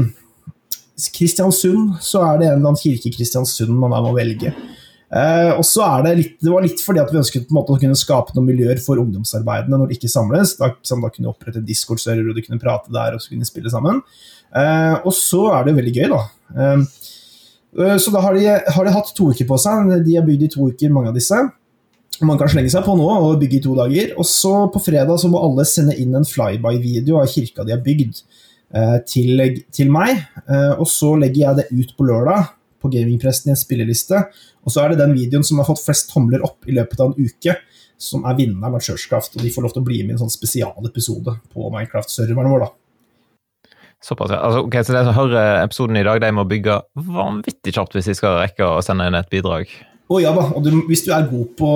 Kristiansund, 1.15 1.95
så 2.03 2.23
er 2.25 2.39
det 2.39 2.49
en 2.49 2.57
eller 2.57 2.71
annen 2.71 2.81
kirke 2.81 3.09
i 3.09 3.15
Kristiansund 3.15 3.71
man 3.71 3.93
må 3.93 4.13
velge. 4.15 4.51
Eh, 5.09 5.51
og 5.57 5.63
så 5.65 5.81
er 5.87 6.03
Det 6.03 6.11
litt, 6.17 6.33
det 6.37 6.51
var 6.53 6.61
litt 6.61 6.81
fordi 6.85 7.01
at 7.01 7.09
vi 7.09 7.17
ønsket 7.17 7.47
på 7.47 7.53
en 7.53 7.57
måte 7.57 7.73
å 7.73 7.79
kunne 7.81 7.97
skape 7.97 8.35
noen 8.35 8.45
miljøer 8.51 8.77
for 8.83 9.01
ungdomsarbeidene 9.01 9.79
når 9.79 9.89
de 9.89 9.97
ikke 9.97 10.11
samles. 10.11 10.55
Da, 10.59 10.73
som 10.85 11.01
da 11.01 11.09
kunne 11.13 11.31
opprette 11.31 11.63
Discord-server 11.65 12.29
og 12.29 12.37
de 12.37 12.45
kunne 12.45 12.61
prate 12.61 12.93
der 12.93 13.17
og 13.17 13.23
så 13.23 13.33
kunne 13.33 13.47
spille 13.49 13.71
sammen. 13.73 14.03
Eh, 14.53 14.97
og 14.99 15.13
så 15.15 15.47
er 15.55 15.65
det 15.65 15.77
veldig 15.79 15.95
gøy, 15.95 16.09
da. 16.13 16.21
Eh, 16.55 16.83
eh, 17.85 17.95
så 18.01 18.13
da 18.13 18.21
har 18.25 18.37
de, 18.37 18.45
har 18.49 18.85
de, 18.85 18.93
hatt 18.93 19.13
to 19.17 19.31
uker 19.33 19.49
på 19.49 19.61
seg. 19.61 19.95
De 20.05 20.17
har 20.19 20.27
bygd 20.27 20.45
i 20.45 20.51
to 20.53 20.69
uker, 20.69 20.93
mange 20.93 21.13
av 21.13 21.17
disse. 21.17 21.41
Man 22.25 22.39
kan 22.39 22.51
slenge 22.51 22.71
seg 22.73 22.83
på 22.83 22.95
nå 22.99 23.07
og 23.07 23.39
bygge 23.39 23.59
i 23.59 23.63
to 23.63 23.73
dager. 23.77 24.13
Og 24.19 24.27
så 24.27 24.53
på 24.73 24.81
fredag 24.83 25.21
så 25.21 25.29
må 25.31 25.41
alle 25.43 25.65
sende 25.67 25.95
inn 25.99 26.15
en 26.17 26.27
flyby-video 26.27 27.19
av 27.21 27.29
kirka 27.31 27.65
de 27.67 27.75
har 27.75 27.83
bygd. 27.85 28.21
Eh, 28.69 28.97
til, 29.09 29.39
til, 29.73 29.89
meg. 29.93 30.19
Eh, 30.45 30.73
og 30.77 30.85
så 30.89 31.15
legger 31.17 31.41
jeg 31.47 31.59
det 31.59 31.67
ut 31.73 31.95
på 31.97 32.05
lørdag 32.05 32.51
på 32.79 32.91
Gamingpresten 32.93 33.49
i 33.49 33.55
en 33.55 33.59
spilleliste. 33.59 34.21
Og 34.63 34.73
så 34.73 34.83
er 34.83 34.93
det 34.93 35.01
den 35.01 35.15
videoen 35.17 35.45
som 35.45 35.61
har 35.61 35.67
fått 35.67 35.81
flest 35.81 36.11
tomler 36.13 36.43
opp 36.45 36.67
i 36.69 36.75
løpet 36.77 37.01
av 37.01 37.11
en 37.11 37.17
uke, 37.17 37.55
som 37.99 38.27
er 38.29 38.37
vinneren 38.37 38.77
av 38.77 38.83
Churchcraft. 38.85 39.39
Og 39.39 39.45
de 39.45 39.53
får 39.55 39.65
lov 39.65 39.73
til 39.73 39.83
å 39.83 39.89
bli 39.89 40.03
med 40.03 40.13
i 40.13 40.17
en 40.19 40.23
sånn 40.25 40.35
spesialepisode 40.35 41.39
på 41.49 41.73
Minecraft-serveren 41.73 42.53
vår. 42.53 42.67
da. 42.67 42.71
Såpass, 44.05 44.31
ja. 44.31 44.39
Altså, 44.39 44.61
okay, 44.63 44.85
så 44.85 44.95
de 44.95 45.01
som 45.03 45.17
hører 45.17 45.63
episoden 45.65 45.97
i 45.99 46.05
dag, 46.07 46.21
de 46.23 46.31
må 46.31 46.45
bygge 46.47 46.77
vanvittig 47.09 47.73
kjapt 47.75 47.97
hvis 47.97 48.07
de 48.07 48.15
skal 48.15 48.37
rekke 48.39 48.63
å 48.63 48.83
sende 48.85 49.09
inn 49.09 49.17
et 49.17 49.33
bidrag? 49.33 49.73
Å 50.09 50.17
ja 50.23 50.31
da, 50.33 50.47
og 50.57 50.63
du, 50.65 50.71
hvis 50.89 51.03
du 51.05 51.11
er 51.13 51.27
god 51.29 51.51
på 51.59 51.71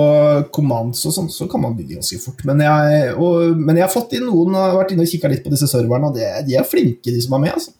commands 0.54 1.04
og 1.06 1.12
sånn, 1.14 1.28
så 1.30 1.46
kan 1.50 1.62
man 1.62 1.76
bygge 1.78 2.00
ganske 2.00 2.18
fort. 2.18 2.40
Men 2.48 2.64
jeg, 2.64 3.12
og, 3.14 3.54
men 3.54 3.78
jeg 3.78 3.86
har 3.86 3.92
fått 3.92 4.16
inn 4.18 4.26
noen, 4.26 4.56
har 4.58 4.74
vært 4.74 4.90
inne 4.94 5.06
og 5.06 5.12
kikka 5.12 5.30
litt 5.30 5.44
på 5.44 5.52
disse 5.52 5.68
serverne, 5.70 6.10
og 6.10 6.18
det, 6.18 6.26
de 6.48 6.56
er 6.58 6.66
flinke, 6.66 7.14
de 7.14 7.22
som 7.22 7.36
er 7.38 7.44
med. 7.44 7.54
altså. 7.54 7.76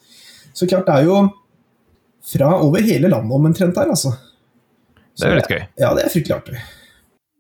Så 0.55 0.69
klart, 0.71 0.87
det 0.87 1.01
er 1.01 1.09
jo 1.09 1.19
fra 2.25 2.53
over 2.63 2.87
hele 2.87 3.11
landet 3.11 3.51
omtrent 3.51 3.83
her, 3.83 3.91
altså. 3.91 4.15
Så 5.15 5.25
det 5.25 5.27
er 5.27 5.35
jo 5.35 5.41
litt 5.41 5.53
gøy. 5.57 5.63
Ja, 5.83 5.91
det 5.99 6.07
er 6.07 6.15
fryktelig 6.15 6.37
artig. 6.39 6.63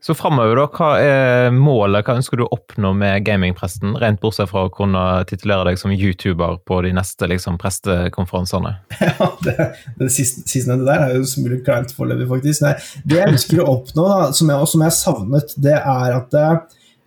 Så 0.04 0.12
framover, 0.12 0.58
da. 0.58 0.64
Hva 0.68 0.88
er 1.00 1.54
målet? 1.56 2.04
Hva 2.04 2.18
ønsker 2.18 2.36
du 2.36 2.42
å 2.44 2.50
oppnå 2.52 2.90
med 3.00 3.22
gamingpresten? 3.24 3.94
Rent 4.02 4.20
bortsett 4.20 4.50
fra 4.50 4.66
å 4.66 4.72
kunne 4.72 5.00
titulere 5.30 5.70
deg 5.70 5.80
som 5.80 5.94
YouTuber 5.94 6.58
på 6.68 6.82
de 6.84 6.90
neste 6.92 7.28
liksom, 7.30 7.56
prestekonferansene. 7.62 8.74
Ja, 9.00 9.30
det, 9.46 9.70
det 9.96 10.10
sistnevnte 10.12 10.84
der 10.84 11.06
er 11.06 11.16
jo 11.16 11.24
så 11.28 11.40
mulig 11.40 11.62
kleint 11.64 11.94
foreløpig, 11.96 12.28
faktisk. 12.34 12.66
Nei, 12.66 12.74
det 13.08 13.16
jeg 13.22 13.32
ønsker 13.32 13.62
å 13.62 13.68
oppnå, 13.78 14.04
da, 14.10 14.28
som 14.36 14.52
jeg, 14.52 14.68
som 14.74 14.84
jeg 14.84 14.96
savnet, 14.98 15.56
det 15.64 15.78
er 15.78 16.16
at 16.18 16.28
det, 16.36 16.46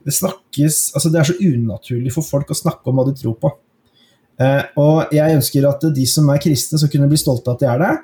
det, 0.08 0.18
snakkes 0.18 0.82
Altså, 0.98 1.14
det 1.14 1.22
er 1.22 1.30
så 1.30 1.38
unaturlig 1.38 2.18
for 2.18 2.26
folk 2.26 2.50
å 2.50 2.58
snakke 2.58 2.90
om 2.90 2.98
hva 2.98 3.06
de 3.12 3.14
tror 3.22 3.38
på. 3.38 3.54
Eh, 4.42 4.64
og 4.82 5.14
jeg 5.14 5.38
ønsker 5.38 5.70
at 5.70 5.86
de 5.94 6.10
som 6.10 6.34
er 6.34 6.42
kristne, 6.42 6.82
skal 6.82 6.96
kunne 6.98 7.14
bli 7.14 7.22
stolte 7.22 7.54
av 7.54 7.60
at 7.60 7.68
de 7.68 7.74
er 7.76 7.86
det. 7.86 7.96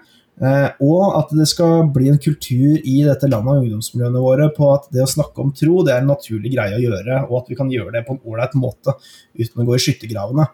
Eh, 0.42 0.70
og 0.82 1.18
at 1.20 1.34
det 1.38 1.46
skal 1.46 1.90
bli 1.94 2.08
en 2.10 2.22
kultur 2.22 2.80
i 2.82 2.96
dette 3.06 3.30
landet 3.30 3.54
og 3.54 3.66
ungdomsmiljøene 3.68 4.22
våre 4.24 4.48
på 4.56 4.72
at 4.74 4.88
det 4.94 5.04
å 5.04 5.10
snakke 5.10 5.44
om 5.44 5.52
tro 5.54 5.84
det 5.86 5.94
er 5.94 6.02
en 6.02 6.10
naturlig 6.10 6.56
greie 6.56 6.80
å 6.80 6.82
gjøre, 6.82 7.20
og 7.28 7.44
at 7.44 7.52
vi 7.52 7.58
kan 7.60 7.70
gjøre 7.70 7.94
det 7.94 8.06
på 8.08 8.16
en 8.16 8.24
ålreit 8.32 8.56
måte 8.58 8.96
uten 9.38 9.62
å 9.62 9.68
gå 9.68 9.78
i 9.78 9.84
skyttergravene. 9.84 10.48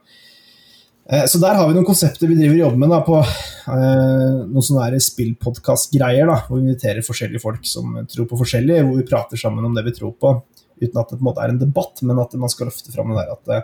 Eh, 1.09 1.23
så 1.31 1.39
der 1.41 1.55
har 1.55 1.69
vi 1.69 1.77
noen 1.77 1.87
konsepter 1.87 2.27
vi 2.27 2.37
driver 2.37 2.57
og 2.57 2.63
jobber 2.65 2.83
med 2.83 2.93
da, 2.93 2.99
på 3.07 3.17
eh, 3.23 4.35
noen 4.51 4.67
sånne 4.67 5.01
spillpodkast-greier. 5.07 6.27
Hvor 6.27 6.59
vi 6.59 6.67
inviterer 6.67 7.05
forskjellige 7.05 7.43
folk 7.43 7.63
som 7.67 8.01
tror 8.11 8.27
på 8.29 8.39
forskjellig, 8.43 8.81
hvor 8.83 8.99
vi 8.99 9.07
prater 9.07 9.39
sammen 9.39 9.65
om 9.65 9.77
det 9.77 9.87
vi 9.87 9.95
tror 9.95 10.11
på. 10.19 10.35
Uten 10.79 10.99
at 10.99 11.07
det 11.07 11.17
på 11.17 11.23
en 11.23 11.29
måte 11.31 11.43
er 11.43 11.55
en 11.55 11.61
debatt, 11.63 12.03
men 12.03 12.19
at 12.19 12.35
man 12.39 12.51
skal 12.51 12.67
løfte 12.69 12.91
fram 12.93 13.15
det 13.15 13.23
der 13.23 13.31
at 13.33 13.47
det, 13.49 13.63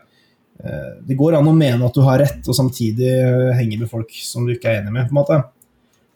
det 1.07 1.15
går 1.19 1.37
an 1.37 1.47
å 1.47 1.53
mene 1.55 1.87
at 1.87 1.95
du 1.95 2.01
har 2.03 2.19
rett, 2.19 2.41
og 2.43 2.55
samtidig 2.57 3.11
henge 3.55 3.77
med 3.79 3.91
folk 3.91 4.11
som 4.23 4.47
du 4.47 4.51
ikke 4.55 4.71
er 4.71 4.81
enig 4.81 4.91
med. 4.95 5.07
på 5.07 5.15
en 5.15 5.19
måte. 5.21 5.39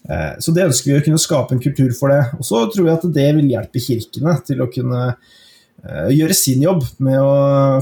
Eh, 0.07 0.39
så 0.39 0.53
det 0.55 0.67
ønsker 0.69 0.91
vi 0.91 0.97
å 0.99 1.03
kunne 1.05 1.21
skape 1.21 1.55
en 1.55 1.63
kultur 1.63 1.91
for 1.97 2.13
det. 2.13 2.21
Og 2.39 2.47
så 2.47 2.63
tror 2.71 2.87
vi 2.87 2.95
at 2.95 3.05
det 3.19 3.27
vil 3.39 3.51
hjelpe 3.51 3.83
kirkene 3.83 4.37
til 4.47 4.63
å 4.63 4.69
kunne 4.71 5.03
eh, 5.09 6.09
gjøre 6.15 6.37
sin 6.37 6.63
jobb 6.65 6.85
med 7.03 7.19
å 7.19 7.35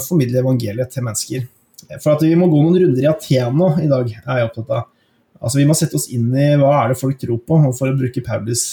formidle 0.03 0.41
evangeliet 0.43 0.93
til 0.93 1.07
mennesker. 1.07 1.47
For 2.01 2.15
at 2.15 2.25
vi 2.25 2.36
må 2.36 2.50
gå 2.51 2.59
noen 2.59 2.79
runder 2.81 3.05
i 3.05 3.09
Aten 3.09 3.62
i 3.83 3.89
dag, 3.89 4.09
er 4.12 4.41
jeg 4.41 4.50
opptatt 4.50 4.74
av. 4.75 4.88
Altså 5.38 5.59
Vi 5.59 5.67
må 5.69 5.75
sette 5.77 5.97
oss 6.00 6.09
inn 6.13 6.31
i 6.33 6.50
hva 6.57 6.74
er 6.81 6.91
det 6.91 7.00
folk 7.00 7.19
tror 7.21 7.39
på. 7.45 7.59
Og 7.69 7.75
for 7.77 7.91
å 7.91 7.97
bruke 7.97 8.24
Paulus 8.25 8.65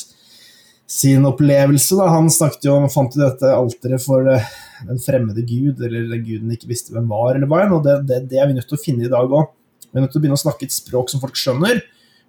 sin 0.90 1.24
opplevelse, 1.24 1.96
da, 1.96 2.10
han 2.12 2.28
snakket 2.32 2.66
jo 2.68 2.76
om 2.76 2.90
fant 2.92 3.14
jo 3.16 3.22
dette 3.22 3.50
alteret 3.54 4.02
for 4.04 4.26
eh, 4.30 4.48
den 4.88 5.00
fremmede 5.00 5.44
gud, 5.46 5.80
eller 5.80 6.10
den 6.10 6.24
guden 6.26 6.56
ikke 6.56 6.70
visste 6.72 6.94
hvem 6.94 7.08
var, 7.12 7.36
eller 7.36 7.48
hva 7.50 7.64
enn. 7.64 7.76
Og 7.76 7.84
det, 7.86 8.00
det, 8.08 8.24
det, 8.32 8.40
er 8.40 8.50
vi 8.50 8.58
nødt 8.58 8.68
til 8.70 8.78
å 8.78 8.82
finne 8.82 9.06
i 9.06 9.12
dag 9.12 9.30
òg. 9.30 9.52
Vi 9.90 10.00
er 10.00 10.04
nødt 10.04 10.12
til 10.14 10.20
å 10.20 10.24
begynne 10.24 10.40
å 10.40 10.44
snakke 10.44 10.68
et 10.68 10.74
språk 10.74 11.12
som 11.12 11.22
folk 11.22 11.38
skjønner. 11.38 11.84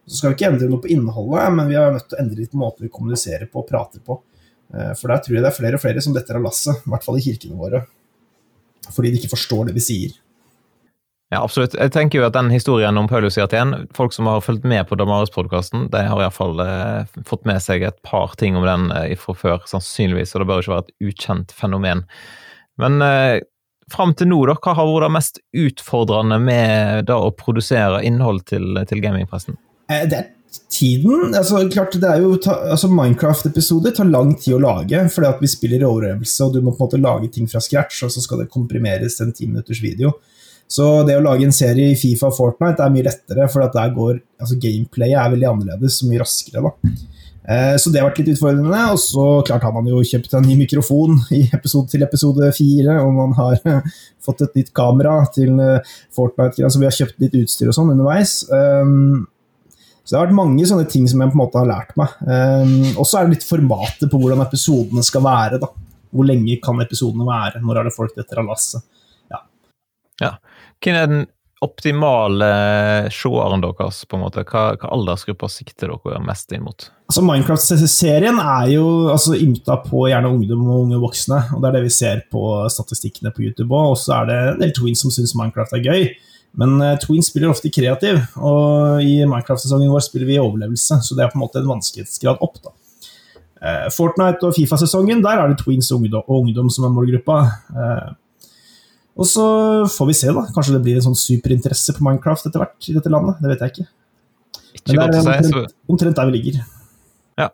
Så 0.05 0.19
skal 0.19 0.31
vi 0.31 0.37
ikke 0.37 0.51
endre 0.53 0.69
noe 0.69 0.83
på 0.83 0.91
innholdet, 0.93 1.45
men 1.57 1.69
vi 1.71 1.77
er 1.81 1.93
nødt 1.95 2.07
til 2.09 2.17
å 2.17 2.21
endre 2.21 2.41
litt 2.41 2.53
på 2.53 2.61
måten 2.61 2.85
vi 2.85 2.93
kommuniserer 2.93 3.49
på 3.49 3.63
og 3.63 3.69
prater 3.69 4.03
på. 4.05 4.19
Eh, 4.73 4.91
for 4.99 5.11
der 5.11 5.23
tror 5.25 5.37
jeg 5.37 5.45
det 5.45 5.51
er 5.51 5.57
flere 5.57 5.79
og 5.79 5.85
flere 5.85 6.03
som 6.05 6.13
detter 6.15 6.39
av 6.39 6.45
lasset, 6.45 6.83
i 6.85 6.93
hvert 6.93 7.07
fall 7.07 7.17
i 7.19 7.25
kirkene 7.25 7.57
våre. 7.57 7.81
Fordi 8.93 9.11
de 9.11 9.21
ikke 9.21 9.33
forstår 9.33 9.69
det 9.69 9.75
vi 9.77 9.83
sier. 9.85 10.13
Ja, 11.33 11.41
absolutt. 11.41 11.73
Jeg 11.73 11.89
tenker 11.91 12.21
jo 12.21 12.27
at 12.27 12.35
den 12.35 12.51
historien 12.53 12.99
om 13.01 13.09
Paulus 13.09 13.39
igjen, 13.39 13.73
folk 13.97 14.13
som 14.13 14.29
har 14.29 14.43
fulgt 14.45 14.63
med 14.67 14.85
på 14.87 14.97
Damaris-podkasten, 14.99 15.87
de 15.91 16.03
har 16.05 16.21
iallfall 16.21 16.61
eh, 16.61 17.17
fått 17.25 17.47
med 17.49 17.63
seg 17.65 17.83
et 17.87 17.97
par 18.05 18.37
ting 18.37 18.55
om 18.55 18.65
den 18.67 18.91
eh, 18.93 19.15
fra 19.17 19.33
før, 19.33 19.65
sannsynligvis, 19.67 20.35
og 20.35 20.43
det 20.43 20.49
bør 20.51 20.61
ikke 20.61 20.73
være 20.75 20.85
et 20.85 21.09
ukjent 21.09 21.55
fenomen. 21.57 22.05
Men 22.77 23.01
eh, 23.01 23.41
fram 23.91 24.13
til 24.13 24.29
nå, 24.29 24.43
da, 24.51 24.55
hva 24.61 24.77
har 24.77 24.91
vært 24.91 25.07
det 25.07 25.15
mest 25.17 25.41
utfordrende 25.65 26.39
med 26.45 27.09
da 27.09 27.17
å 27.17 27.33
produsere 27.33 28.03
innhold 28.05 28.45
til, 28.53 28.77
til 28.85 29.01
gamingpressen? 29.01 29.57
Eh, 29.89 30.05
det 30.09 30.19
er 30.19 30.31
tiden. 30.71 31.35
Altså, 31.35 31.61
klart, 31.71 31.97
det 32.01 32.09
er 32.09 32.23
jo 32.23 32.35
altså, 32.37 32.89
Minecraft-episoder 32.91 33.95
tar 33.95 34.09
lang 34.09 34.35
tid 34.39 34.57
å 34.57 34.63
lage, 34.63 35.01
fordi 35.13 35.29
at 35.29 35.43
vi 35.43 35.51
spiller 35.51 35.87
overøvelse, 35.87 36.45
og 36.45 36.55
du 36.55 36.61
må 36.61 36.73
på 36.73 36.83
en 36.83 36.87
måte 36.87 37.01
lage 37.01 37.31
ting 37.33 37.49
fra 37.51 37.61
scratch, 37.63 38.03
og 38.05 38.13
så 38.13 38.23
skal 38.23 38.43
det 38.43 38.51
komprimeres 38.53 39.17
til 39.17 39.29
en 39.29 39.35
ti 39.35 39.49
minutters 39.49 39.83
video. 39.83 40.15
Så 40.67 41.03
det 41.05 41.19
å 41.19 41.25
lage 41.25 41.45
en 41.45 41.53
serie 41.53 41.91
i 41.91 41.97
Fifa 41.99 42.31
og 42.31 42.37
Fortnite 42.37 42.81
er 42.81 42.93
mye 42.93 43.05
lettere, 43.05 43.49
for 43.51 43.65
at 43.65 43.75
der 43.75 43.91
går, 43.93 44.17
altså 44.41 44.57
gameplayet 44.61 45.19
er 45.21 45.35
veldig 45.35 45.51
annerledes 45.51 46.01
og 46.01 46.09
mye 46.09 46.23
raskere. 46.23 46.65
da. 46.65 46.95
Eh, 47.45 47.75
så 47.77 47.91
det 47.93 48.01
har 48.01 48.09
vært 48.09 48.23
litt 48.23 48.31
utfordrende. 48.33 48.81
Og 48.95 49.01
så 49.01 49.25
klart 49.45 49.65
har 49.67 49.75
man 49.75 49.85
jo 49.89 50.01
kjøpt 50.01 50.33
en 50.33 50.47
ny 50.47 50.57
mikrofon 50.63 51.19
i 51.37 51.43
episode 51.53 51.93
til 51.93 52.05
episode 52.05 52.49
fire, 52.57 52.97
og 53.03 53.13
man 53.13 53.37
har 53.37 53.61
fått 54.25 54.41
et 54.47 54.59
nytt 54.61 54.73
kamera 54.75 55.19
til 55.35 55.53
eh, 55.61 55.95
Fortnite, 56.15 56.65
så 56.65 56.81
vi 56.81 56.89
har 56.89 56.97
kjøpt 56.97 57.21
litt 57.21 57.37
utstyr 57.43 57.69
og 57.69 57.77
sånn 57.77 57.93
underveis. 57.93 58.39
Um, 58.49 59.27
så 60.05 60.13
det 60.13 60.19
har 60.19 60.27
vært 60.27 60.37
mange 60.37 60.65
sånne 60.69 60.85
ting 60.85 61.07
som 61.09 61.21
jeg 61.23 61.31
på 61.31 61.39
en 61.39 61.41
måte 61.41 61.57
har 61.57 61.69
lært 61.69 61.95
meg. 61.97 62.11
Um, 62.21 62.73
og 62.93 63.07
så 63.09 63.17
er 63.17 63.25
det 63.25 63.39
litt 63.39 63.47
formatet 63.47 64.11
på 64.11 64.19
hvordan 64.21 64.43
episodene 64.43 65.01
skal 65.05 65.23
være. 65.25 65.57
da. 65.63 65.71
Hvor 66.13 66.27
lenge 66.29 66.59
kan 66.61 66.81
episodene 66.83 67.25
være? 67.25 67.61
Når 67.63 67.79
er 67.79 67.87
det 67.89 67.95
folk 67.95 68.13
detter 68.13 68.43
av 68.43 68.51
lasset? 68.51 68.85
Ja. 69.33 69.39
ja. 70.21 70.35
Hvem 70.77 70.99
er 70.99 71.09
den 71.09 71.25
optimale 71.65 72.49
seeren 73.09 73.65
deres? 73.65 74.03
på 74.05 74.19
en 74.19 74.23
måte? 74.27 74.43
Hva, 74.45 74.67
hva 74.77 74.91
aldersgrupper 74.93 75.49
sikter 75.49 75.95
dere 75.95 76.21
mest 76.21 76.53
inn 76.53 76.67
mot? 76.67 76.85
Altså 77.09 77.25
Minecraft-serien 77.25 78.37
er 78.41 78.69
jo 78.75 78.85
altså, 79.09 79.33
ymta 79.41 79.79
på 79.87 80.05
gjerne 80.11 80.35
ungdom 80.37 80.69
og 80.69 80.85
unge 80.85 81.01
voksne. 81.01 81.41
og 81.55 81.65
Det 81.65 81.71
er 81.71 81.79
det 81.79 81.83
vi 81.87 81.95
ser 81.97 82.23
på 82.29 82.45
statistikkene 82.69 83.33
på 83.33 83.47
YouTube 83.47 83.73
òg. 83.73 83.95
Og 83.95 83.99
så 84.05 84.19
er 84.19 84.29
det 84.29 84.39
en 84.53 84.61
del 84.61 84.77
tweens 84.77 85.01
som 85.01 85.17
syns 85.17 85.33
Minecraft 85.33 85.79
er 85.79 85.85
gøy. 85.89 86.07
Men 86.59 86.75
uh, 86.79 86.93
Twins 87.01 87.29
spiller 87.31 87.51
ofte 87.51 87.71
kreativ, 87.73 88.21
og 88.39 89.03
i 89.03 89.17
Minecraft-sesongen 89.27 89.91
vår 89.91 90.03
spiller 90.05 90.29
vi 90.29 90.37
i 90.37 90.41
overlevelse. 90.43 91.01
Så 91.03 91.17
det 91.17 91.25
er 91.25 91.31
på 91.33 91.39
en 91.39 91.43
måte 91.43 91.61
en 91.61 91.71
vanskelighetsgrad 91.73 92.43
opp. 92.45 92.61
da. 92.63 92.75
Uh, 93.55 93.87
Fortnite 93.95 94.47
og 94.47 94.55
Fifa-sesongen, 94.55 95.23
der 95.25 95.41
er 95.41 95.51
det 95.51 95.59
Twins 95.63 95.91
og 95.91 96.03
ungdom, 96.03 96.23
og 96.27 96.45
ungdom 96.45 96.71
som 96.71 96.87
er 96.87 96.95
målgruppa. 96.95 97.41
Uh, 97.75 98.13
og 99.15 99.27
så 99.31 99.45
får 99.91 100.09
vi 100.11 100.17
se, 100.17 100.31
da. 100.35 100.45
Kanskje 100.55 100.75
det 100.75 100.83
blir 100.85 100.99
en 100.99 101.05
sånn 101.09 101.19
superinteresse 101.19 101.95
på 101.95 102.03
Minecraft 102.03 102.49
etter 102.49 102.63
hvert 102.63 102.89
i 102.91 102.95
dette 102.97 103.11
landet. 103.11 103.39
Det 103.43 103.51
vet 103.51 103.63
jeg 103.63 103.75
ikke. 103.75 103.87
ikke 104.75 104.87
Men 104.89 105.13
det 105.13 105.19
er 105.19 105.21
omtrent, 105.21 105.77
omtrent 105.91 106.19
der 106.19 106.31
vi 106.31 106.35
ligger. 106.35 106.65
Ja. 107.39 107.49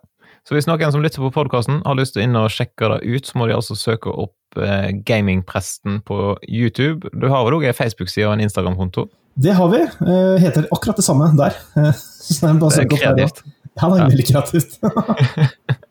Så 0.47 0.57
hvis 0.57 0.67
noen 0.69 0.93
som 0.93 1.03
lytter 1.03 1.21
på 1.21 1.31
podkasten 1.35 1.81
har 1.85 1.97
lyst 1.99 2.15
til 2.15 2.23
å 2.23 2.27
inn 2.27 2.37
og 2.39 2.49
sjekke 2.53 2.89
det 2.95 3.01
ut, 3.05 3.27
så 3.29 3.37
må 3.37 3.47
de 3.47 3.55
altså 3.57 3.77
søke 3.77 4.09
opp 4.09 4.57
eh, 4.57 4.89
Gamingpresten 5.05 5.99
på 6.07 6.35
YouTube. 6.47 7.11
Du 7.13 7.29
har 7.29 7.45
vel 7.45 7.59
òg 7.59 7.67
ei 7.69 7.75
Facebook-side 7.77 8.25
og 8.25 8.37
en 8.37 8.45
Instagram-konto? 8.47 9.05
Det 9.41 9.53
har 9.55 9.69
vi. 9.71 9.83
Eh, 9.85 10.41
heter 10.41 10.67
akkurat 10.73 10.97
det 10.97 11.05
samme 11.05 11.29
der. 11.37 11.55
det 11.77 11.85
er 11.85 12.89
kreativt. 12.89 13.45
Ja, 13.77 13.87
det 13.87 14.01
er 14.01 14.09
veldig 14.09 14.27
kreativt. 14.33 14.77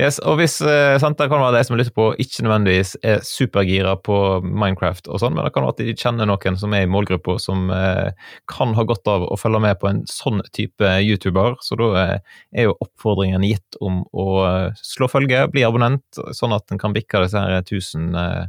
Yes, 0.00 0.18
og 0.20 0.38
hvis 0.40 0.58
eh, 0.64 0.96
sant, 1.00 1.18
Det 1.18 1.28
kan 1.30 1.40
være 1.40 1.58
de 1.58 1.64
som 1.68 1.78
lytter 1.78 1.94
på, 1.96 2.08
ikke 2.22 2.44
nødvendigvis 2.46 2.96
er 3.06 3.22
supergira 3.26 3.94
på 3.96 4.16
Minecraft, 4.44 5.08
og 5.08 5.22
sånn, 5.22 5.36
men 5.36 5.46
det 5.46 5.52
kan 5.54 5.64
være 5.66 5.76
at 5.76 5.82
de 5.82 5.94
kjenner 5.96 6.28
noen 6.28 6.58
som 6.60 6.74
er 6.76 6.84
i 6.86 6.90
målgruppa, 6.90 7.38
som 7.42 7.70
eh, 7.74 8.10
kan 8.50 8.74
ha 8.76 8.86
godt 8.88 9.08
av 9.10 9.24
å 9.28 9.38
følge 9.40 9.62
med 9.64 9.80
på 9.80 9.90
en 9.90 10.02
sånn 10.10 10.42
type 10.56 10.92
YouTuber. 11.04 11.56
Så 11.64 11.78
da 11.80 11.92
eh, 12.02 12.36
er 12.56 12.68
jo 12.68 12.76
oppfordringen 12.84 13.46
gitt 13.46 13.80
om 13.80 14.02
å 14.12 14.28
eh, 14.44 14.84
slå 14.84 15.08
følge, 15.12 15.46
bli 15.52 15.64
abonnent, 15.66 16.04
sånn 16.36 16.54
at 16.56 16.68
en 16.72 16.82
kan 16.82 16.96
bikke 16.96 17.24
disse 17.24 17.40
her 17.40 17.58
1000 17.62 18.20
eh, 18.20 18.44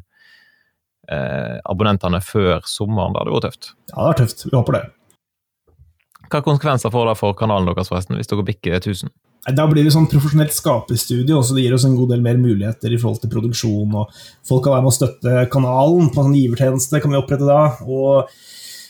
eh, 1.14 1.56
abonnentene 1.66 2.22
før 2.24 2.62
sommeren. 2.68 3.16
Da 3.16 3.26
det 3.26 3.36
vært 3.36 3.50
tøft. 3.50 3.74
Ja, 3.94 4.08
det 4.08 4.14
er 4.14 4.22
tøft. 4.26 4.48
Vi 4.50 4.56
håper 4.56 4.80
det. 4.80 4.86
Hva 6.28 6.44
konsekvenser 6.44 6.92
får 6.92 7.08
det 7.08 7.16
for 7.22 7.36
kanalen 7.40 7.70
deres 7.70 7.88
forresten, 7.92 8.18
hvis 8.20 8.28
dere 8.28 8.46
bikker 8.48 8.80
1000? 8.82 9.14
Da 9.56 9.64
blir 9.70 9.86
vi 9.86 9.92
sånn 9.94 10.10
profesjonelt 10.12 10.52
skaperstudio, 10.52 11.40
så 11.40 11.56
det 11.56 11.64
gir 11.64 11.76
oss 11.78 11.86
en 11.88 11.96
god 11.96 12.12
del 12.12 12.24
mer 12.24 12.36
muligheter 12.40 12.92
i 12.92 13.00
forhold 13.00 13.22
til 13.22 13.32
produksjon. 13.32 13.94
og 13.96 14.12
Folk 14.48 14.66
kan 14.66 14.76
være 14.76 14.84
med 14.84 14.92
å 14.92 14.98
støtte 14.98 15.46
kanalen 15.54 16.10
på 16.12 16.20
en 16.20 16.28
sånn 16.28 16.40
givertjeneste. 16.40 17.02
kan 17.02 17.12
vi 17.12 17.20
opprette 17.22 17.48
da, 17.48 17.78
og 17.88 18.28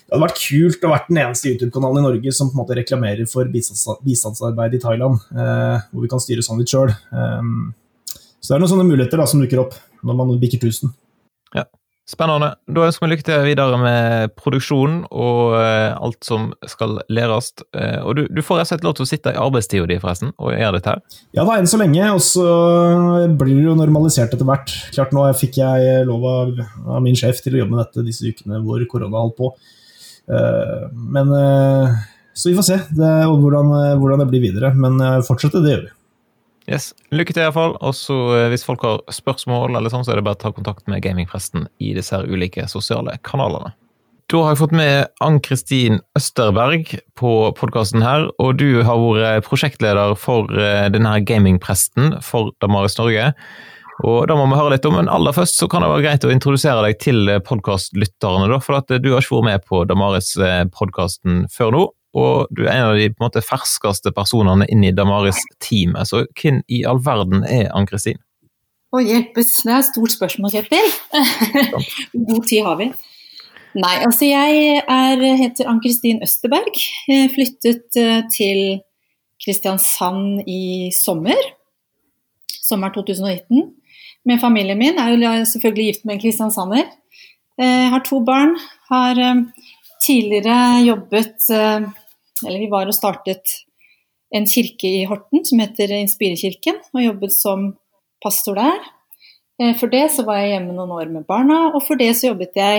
Det 0.07 0.15
hadde 0.15 0.23
vært 0.23 0.39
kult 0.39 0.83
å 0.87 0.89
være 0.93 1.07
den 1.09 1.17
eneste 1.19 1.49
YouTube-kanalen 1.51 1.97
i 1.99 2.07
Norge 2.07 2.31
som 2.31 2.47
på 2.47 2.55
en 2.55 2.61
måte 2.61 2.77
reklamerer 2.77 3.27
for 3.27 3.43
bistandsarbeid 3.43 4.77
i 4.77 4.79
Thailand, 4.79 5.19
eh, 5.35 5.81
hvor 5.91 6.01
vi 6.01 6.07
kan 6.07 6.21
styre 6.23 6.39
sånn 6.39 6.61
litt 6.61 6.71
sjøl. 6.71 6.93
Um, 7.11 7.75
så 8.39 8.53
det 8.53 8.55
er 8.55 8.61
noen 8.63 8.71
sånne 8.71 8.87
muligheter 8.87 9.19
da, 9.19 9.25
som 9.27 9.41
dukker 9.43 9.59
opp 9.59 9.75
når 10.07 10.15
man 10.15 10.39
bikker 10.39 10.63
1000. 10.63 10.93
Ja. 11.53 11.65
Spennende. 12.07 12.53
Da 12.71 12.85
ønsker 12.87 13.03
vi 13.03 13.09
lykke 13.11 13.25
til 13.27 13.41
videre 13.43 13.77
med 13.81 14.31
produksjonen 14.39 15.01
og 15.11 15.57
uh, 15.57 15.91
alt 15.91 16.23
som 16.23 16.45
skal 16.71 17.01
læres. 17.11 17.49
Uh, 17.75 17.99
og 18.07 18.13
du, 18.15 18.21
du, 18.31 18.39
får 18.39 18.61
rett 18.61 18.69
og 18.69 18.69
slett 18.69 18.85
lov 18.87 18.93
til 18.95 19.03
å 19.03 19.09
sitte 19.09 19.33
i 19.35 19.39
arbeidstida 19.41 19.89
di, 19.89 19.97
forresten, 19.99 20.31
og 20.39 20.55
gjøre 20.55 20.77
dette 20.77 20.93
her? 20.93 21.01
Ja 21.35 21.43
da, 21.43 21.57
enn 21.59 21.67
så 21.67 21.81
lenge. 21.81 22.05
Og 22.15 22.23
så 22.23 22.45
blir 23.27 23.57
det 23.57 23.65
jo 23.67 23.75
normalisert 23.75 24.31
etter 24.31 24.47
hvert. 24.47 24.71
Klart 24.95 25.11
Nå 25.17 25.25
fikk 25.35 25.59
jeg 25.59 26.07
lov 26.07 26.23
av, 26.31 26.53
av, 26.85 27.01
min 27.03 27.19
sjef 27.19 27.43
til 27.43 27.57
å 27.57 27.65
jobbe 27.65 27.75
med 27.75 27.83
dette 27.83 28.07
disse 28.07 28.31
ukene 28.31 28.63
hvor 28.63 28.87
korona 28.87 29.25
holdt 29.25 29.37
på. 29.41 29.51
Uh, 30.31 30.87
men 31.11 31.35
Så 32.31 32.53
vi 32.53 32.55
får 32.55 32.69
se 32.69 32.79
det, 32.95 33.13
hvordan, 33.27 33.75
hvordan, 33.99 34.23
det 34.23 34.31
blir 34.31 34.47
videre. 34.47 34.71
Men 34.79 34.95
fortsette, 35.27 35.59
det 35.59 35.75
gjør 35.75 35.87
vi. 35.89 35.96
Yes. 36.67 36.91
Lykke 37.15 37.31
til, 37.31 37.45
iallfall. 37.45 37.77
Og 37.79 37.95
så 37.95 38.15
eh, 38.36 38.50
hvis 38.51 38.65
folk 38.67 38.83
har 38.83 39.03
spørsmål, 39.13 39.77
eller 39.77 39.91
sånn, 39.93 40.03
så 40.03 40.13
er 40.13 40.19
det 40.19 40.27
bare 40.27 40.39
å 40.39 40.43
ta 40.43 40.51
kontakt 40.55 40.88
med 40.91 41.03
Gamingpresten 41.05 41.69
i 41.79 41.93
disse 41.95 42.15
her 42.15 42.27
ulike 42.27 42.67
sosiale 42.71 43.15
kanalene. 43.27 43.71
Da 44.27 44.41
har 44.43 44.51
jeg 44.51 44.59
fått 44.59 44.75
med 44.75 45.07
Ann-Kristin 45.24 46.01
Østerberg 46.19 46.97
på 47.15 47.31
podkasten 47.55 48.03
her, 48.03 48.25
og 48.43 48.57
du 48.59 48.81
har 48.83 49.00
vært 49.00 49.47
prosjektleder 49.47 50.17
for 50.19 50.51
eh, 50.51 50.89
denne 50.91 51.15
gamingpresten 51.24 52.17
for 52.25 52.51
Damaris 52.59 53.00
Norge. 53.00 53.31
Og 54.05 54.27
da 54.29 54.36
må 54.38 54.43
vi 54.51 54.59
høre 54.59 54.75
litt 54.75 54.86
om, 54.86 55.00
men 55.00 55.07
aller 55.09 55.33
først 55.33 55.57
så 55.57 55.69
kan 55.71 55.81
det 55.81 55.89
være 55.89 56.03
greit 56.03 56.27
å 56.27 56.33
introdusere 56.33 56.83
deg 56.83 57.00
til 57.01 57.31
podkastlytterne, 57.47 58.59
for 58.62 58.81
at 58.81 58.91
du 58.91 59.13
har 59.13 59.24
ikke 59.24 59.39
vært 59.39 59.47
med 59.47 59.63
på 59.71 59.86
Damaris-podkasten 59.88 61.45
eh, 61.45 61.53
før 61.55 61.74
nå 61.74 61.86
og 62.17 62.53
du 62.55 62.63
er 62.65 62.74
en 62.74 62.91
av 62.91 62.97
de 62.97 63.09
på 63.12 63.21
en 63.21 63.27
måte 63.27 63.43
ferskeste 63.45 64.13
personene 64.15 64.65
inn 64.74 64.86
i 64.88 64.93
Damaris-teamet. 64.95 66.09
Så 66.09 66.24
hvem 66.39 66.63
i 66.67 66.81
all 66.89 67.01
verden 67.05 67.45
er 67.45 67.69
Ann-Kristin? 67.77 68.19
Å 68.95 69.03
hjelpes, 69.03 69.51
det 69.67 69.74
er 69.74 69.81
et 69.81 69.89
stort 69.89 70.13
spørsmål, 70.15 70.53
Kjetil. 70.53 70.89
Hvor 72.13 72.25
god 72.31 72.45
tid 72.47 72.63
har 72.65 72.77
vi? 72.79 72.88
Nei, 73.77 73.95
altså 74.01 74.25
jeg 74.25 74.77
er, 74.79 75.24
heter 75.41 75.67
Ann-Kristin 75.69 76.21
Østerberg. 76.25 76.79
Jeg 77.12 77.33
flyttet 77.36 78.00
eh, 78.00 78.21
til 78.33 78.62
Kristiansand 79.43 80.47
i 80.50 80.89
sommer. 80.95 81.51
Sommer 82.63 82.95
2019. 82.95 83.67
Med 84.27 84.41
familien 84.41 84.79
min. 84.79 84.97
Jeg 84.97 85.19
er 85.29 85.45
selvfølgelig 85.51 85.91
gift 85.91 86.07
med 86.07 86.15
en 86.15 86.24
kristiansander. 86.24 86.88
Jeg 87.59 87.67
eh, 87.67 87.91
har 87.93 88.01
to 88.07 88.24
barn. 88.25 88.55
Har 88.89 89.19
eh, 89.19 89.43
tidligere 90.07 90.86
jobbet 90.88 91.51
eller 92.46 92.60
vi 92.60 92.70
var 92.72 92.89
og 92.89 92.96
startet 92.96 93.44
en 94.36 94.46
kirke 94.50 94.88
i 94.88 95.06
Horten 95.08 95.46
som 95.48 95.60
heter 95.63 95.91
Inspirekirken, 95.98 96.75
og 96.94 97.03
jobbet 97.03 97.34
som 97.34 97.77
pastor 98.24 98.56
der. 98.60 98.79
Eh, 99.62 99.74
for 99.79 99.88
det 99.91 100.12
så 100.13 100.22
var 100.27 100.36
jeg 100.41 100.51
hjemme 100.56 100.74
noen 100.75 100.91
år 100.98 101.08
med 101.13 101.27
barna, 101.29 101.58
og 101.74 101.82
for 101.88 101.96
det 102.00 102.12
så 102.17 102.27
jobbet 102.32 102.53
jeg 102.60 102.77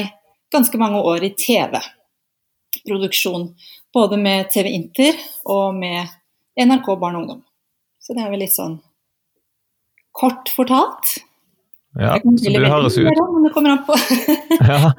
ganske 0.53 0.79
mange 0.81 1.01
år 1.01 1.25
i 1.25 1.37
TV-produksjon. 1.39 3.45
Både 3.95 4.17
med 4.21 4.51
TV 4.53 4.67
Inter 4.77 5.15
og 5.49 5.75
med 5.77 6.07
NRK 6.59 6.87
Barn 7.01 7.17
og 7.17 7.23
Ungdom. 7.23 7.43
Så 8.01 8.15
det 8.17 8.23
er 8.25 8.31
vel 8.33 8.43
litt 8.45 8.55
sånn 8.55 8.79
kort 10.19 10.49
fortalt. 10.53 11.07
Ja, 11.99 12.15
så 12.23 12.53
du 12.55 12.63
høres 12.63 12.95
ut 12.95 13.09
ja, 14.71 14.93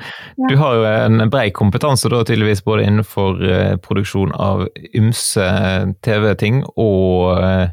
Du 0.49 0.55
har 0.59 0.75
jo 0.75 0.83
en 0.89 1.23
bred 1.31 1.53
kompetanse 1.55 2.11
da, 2.11 2.25
tydeligvis 2.27 2.63
både 2.65 2.89
innenfor 2.89 3.39
eh, 3.47 3.75
produksjon 3.79 4.33
av 4.35 4.65
ymse 4.97 5.47
TV-ting 6.03 6.61
og 6.75 7.39
eh, 7.39 7.71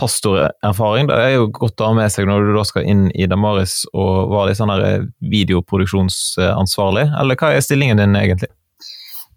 pastorerfaring. 0.00 1.08
Det 1.08 1.16
er 1.16 1.34
jo 1.38 1.48
godt 1.56 1.80
å 1.80 1.90
ha 1.90 1.96
med 1.98 2.12
seg 2.12 2.28
når 2.28 2.48
du 2.48 2.54
da 2.56 2.64
skal 2.68 2.88
inn 2.88 3.08
i 3.16 3.28
Damaris 3.30 3.82
og 3.92 4.30
være 4.32 4.50
litt 4.50 4.60
sånn 4.60 4.72
eh, 4.76 5.08
videoproduksjonsansvarlig, 5.32 7.08
eller 7.20 7.40
hva 7.40 7.54
er 7.54 7.64
stillingen 7.64 8.00
din 8.00 8.16
egentlig? 8.18 8.52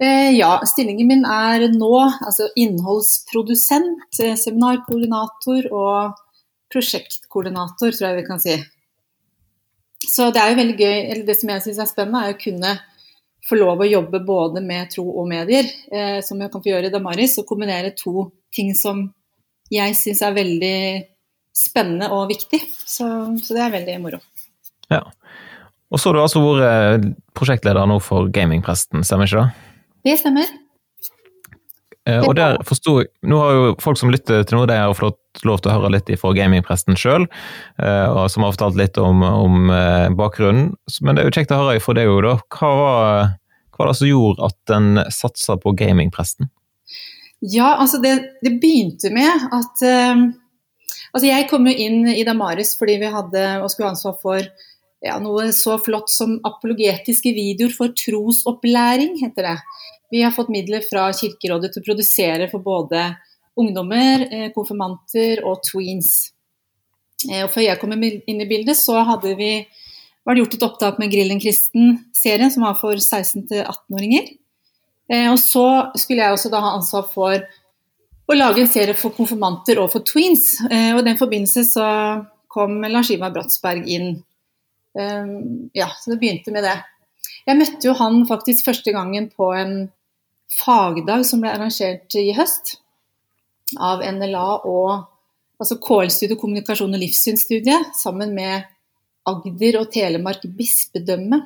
Eh, 0.03 0.34
ja, 0.36 0.58
stillingen 0.68 1.08
min 1.10 1.25
er 1.30 1.68
nå 1.72 1.94
altså 2.03 2.50
innholdsprodusent, 2.60 4.20
eh, 4.20 4.36
seminarkoordinator 4.39 5.70
og 5.72 6.18
prosjektkoordinator, 6.74 7.94
tror 7.94 8.10
jeg 8.10 8.18
vi 8.20 8.27
kan 8.27 8.42
si. 8.42 8.58
Så 10.10 10.29
det 10.33 10.41
er 10.41 10.51
jo 10.51 10.60
veldig 10.60 10.75
gøy, 10.79 10.98
eller 11.12 11.24
det 11.27 11.38
som 11.39 11.51
jeg 11.53 11.63
syns 11.65 11.79
er 11.83 11.89
spennende, 11.89 12.24
er 12.24 12.36
å 12.36 12.41
kunne 12.41 12.74
få 13.43 13.57
lov 13.60 13.83
å 13.83 13.88
jobbe 13.88 14.22
både 14.24 14.63
med 14.63 14.91
tro 14.93 15.03
og 15.19 15.27
medier, 15.29 15.67
eh, 15.91 16.19
som 16.24 16.39
jeg 16.39 16.51
kan 16.51 16.63
få 16.63 16.72
gjøre 16.72 16.89
i 16.89 16.93
Damaris, 16.93 17.38
og 17.39 17.48
kombinere 17.50 17.91
to 17.98 18.29
ting 18.55 18.72
som 18.77 19.05
jeg 19.74 19.98
syns 20.00 20.22
er 20.24 20.36
veldig 20.38 20.77
spennende 21.53 22.10
og 22.15 22.29
viktig. 22.31 22.62
Så, 22.69 23.07
så 23.43 23.57
det 23.57 23.65
er 23.65 23.75
veldig 23.75 23.98
moro. 24.03 24.22
Ja. 24.91 25.03
Og 25.93 26.01
så 26.01 26.10
har 26.10 26.17
du 26.17 26.24
altså 26.24 26.41
vært 26.41 27.12
prosjektleder 27.38 27.88
nå 27.89 28.00
for 28.01 28.31
Gamingpresten, 28.33 29.05
stemmer 29.05 29.29
ikke 29.29 29.43
det? 29.43 29.69
Det 30.10 30.19
stemmer. 30.19 30.50
Eh, 32.10 32.19
og 32.19 32.36
der 32.36 32.57
forstod, 32.67 33.07
Nå 33.24 33.38
har 33.39 33.53
jo 33.55 33.75
folk 33.79 34.00
som 34.00 34.12
lytter 34.12 34.43
til 34.43 34.57
noe, 34.57 34.67
de 34.67 34.75
har 34.75 34.95
fått 34.98 35.45
lov 35.48 35.62
til 35.63 35.72
å 35.72 35.77
høre 35.77 35.93
litt 35.95 36.12
fra 36.19 36.33
gamingpresten 36.36 36.98
sjøl, 37.00 37.29
eh, 37.79 38.17
som 38.27 38.43
har 38.43 38.55
fortalt 38.55 38.79
litt 38.79 39.00
om, 39.01 39.24
om, 39.24 39.69
eh, 39.72 40.10
bakgrunnen. 40.17 40.74
Men 41.01 41.15
det 41.15 41.24
er 41.24 41.29
jo 41.29 41.38
kjekt 41.39 41.55
å 41.55 41.62
høre 41.62 41.79
fra 41.83 41.95
deg 41.98 42.12
òg, 42.12 42.19
da. 42.27 42.36
Hva 42.57 42.74
var, 42.79 43.31
hva 43.72 43.86
var 43.86 43.93
det 43.93 44.00
som 44.01 44.12
gjorde 44.12 44.51
at 44.51 44.75
en 44.75 44.91
satsa 45.15 45.57
på 45.63 45.75
gamingpresten? 45.79 46.51
Ja, 47.43 47.74
altså 47.79 48.00
det, 48.03 48.13
det 48.43 48.57
begynte 48.62 49.12
med 49.12 49.50
at 49.51 49.81
uh, 49.83 50.29
Altså 51.13 51.27
jeg 51.27 51.45
kom 51.45 51.67
jo 51.69 51.74
inn 51.77 52.07
i 52.10 52.24
Damaris 52.25 52.72
fordi 52.74 52.95
vi 53.03 53.10
hadde 53.13 53.41
og 53.62 53.67
skulle 53.69 53.91
ha 53.91 53.93
ansvar 53.93 54.15
for 54.17 54.48
ja, 55.03 55.17
noe 55.19 55.50
så 55.51 55.75
flott 55.83 56.12
som 56.12 56.38
apologetiske 56.48 57.33
videoer 57.36 57.74
for 57.75 57.91
trosopplæring, 57.98 59.17
heter 59.19 59.50
det. 59.50 59.57
Vi 60.13 60.22
har 60.24 60.31
fått 60.31 60.51
midler 60.53 60.83
fra 60.86 61.10
Kirkerådet 61.15 61.74
til 61.74 61.83
å 61.83 61.88
produsere 61.88 62.48
for 62.51 62.63
både 62.63 63.10
ungdommer, 63.60 64.27
eh, 64.31 64.51
konfirmanter 64.55 65.43
og 65.43 65.63
tweens. 65.67 66.31
Eh, 67.29 67.43
og 67.43 67.51
før 67.51 67.65
jeg 67.65 67.79
kom 67.79 67.91
inn 67.93 68.41
i 68.41 68.48
bildet, 68.48 68.77
så 68.77 69.03
hadde 69.03 69.36
vi 69.36 69.65
var 70.25 70.36
gjort 70.39 70.53
et 70.53 70.63
opptak 70.63 71.00
med 71.00 71.12
Grillen 71.12 71.41
kristen-serien, 71.41 72.51
som 72.51 72.63
var 72.63 72.77
for 72.79 72.95
16-18-åringer. 72.95 74.38
Eh, 75.10 75.27
og 75.31 75.38
så 75.38 75.91
skulle 75.98 76.24
jeg 76.24 76.31
også 76.31 76.50
da 76.50 76.62
ha 76.63 76.77
ansvar 76.77 77.10
for 77.12 77.43
å 78.31 78.38
lage 78.38 78.62
en 78.62 78.72
serie 78.72 78.95
for 78.95 79.12
konfirmanter 79.12 79.81
og 79.83 79.91
for 79.91 80.00
tweens. 80.00 80.62
Og 80.63 81.01
i 81.01 81.07
den 81.10 81.19
forbindelse 81.19 81.65
så 81.67 81.88
kom 82.48 82.79
Lars 82.88 83.12
Ivar 83.12 83.33
Bratsberg 83.36 83.83
inn. 83.91 84.24
Ja, 84.93 85.88
så 85.97 86.12
det 86.12 86.19
begynte 86.21 86.51
med 86.53 86.63
det. 86.67 86.75
Jeg 87.47 87.57
møtte 87.57 87.88
jo 87.88 87.95
han 87.97 88.19
faktisk 88.29 88.67
første 88.67 88.93
gangen 88.93 89.29
på 89.33 89.47
en 89.57 89.73
fagdag 90.53 91.25
som 91.25 91.41
ble 91.41 91.51
arrangert 91.53 92.13
i 92.19 92.29
høst 92.38 92.75
av 93.81 94.03
NLA 94.05 94.45
og 94.69 95.07
altså 95.62 95.79
KL-studiet 95.81 96.39
kommunikasjon 96.39 96.93
og 96.93 97.01
livssynsstudiet 97.01 97.93
sammen 97.97 98.33
med 98.35 98.69
Agder 99.29 99.79
og 99.79 99.91
Telemark 99.93 100.43
bispedømme. 100.57 101.39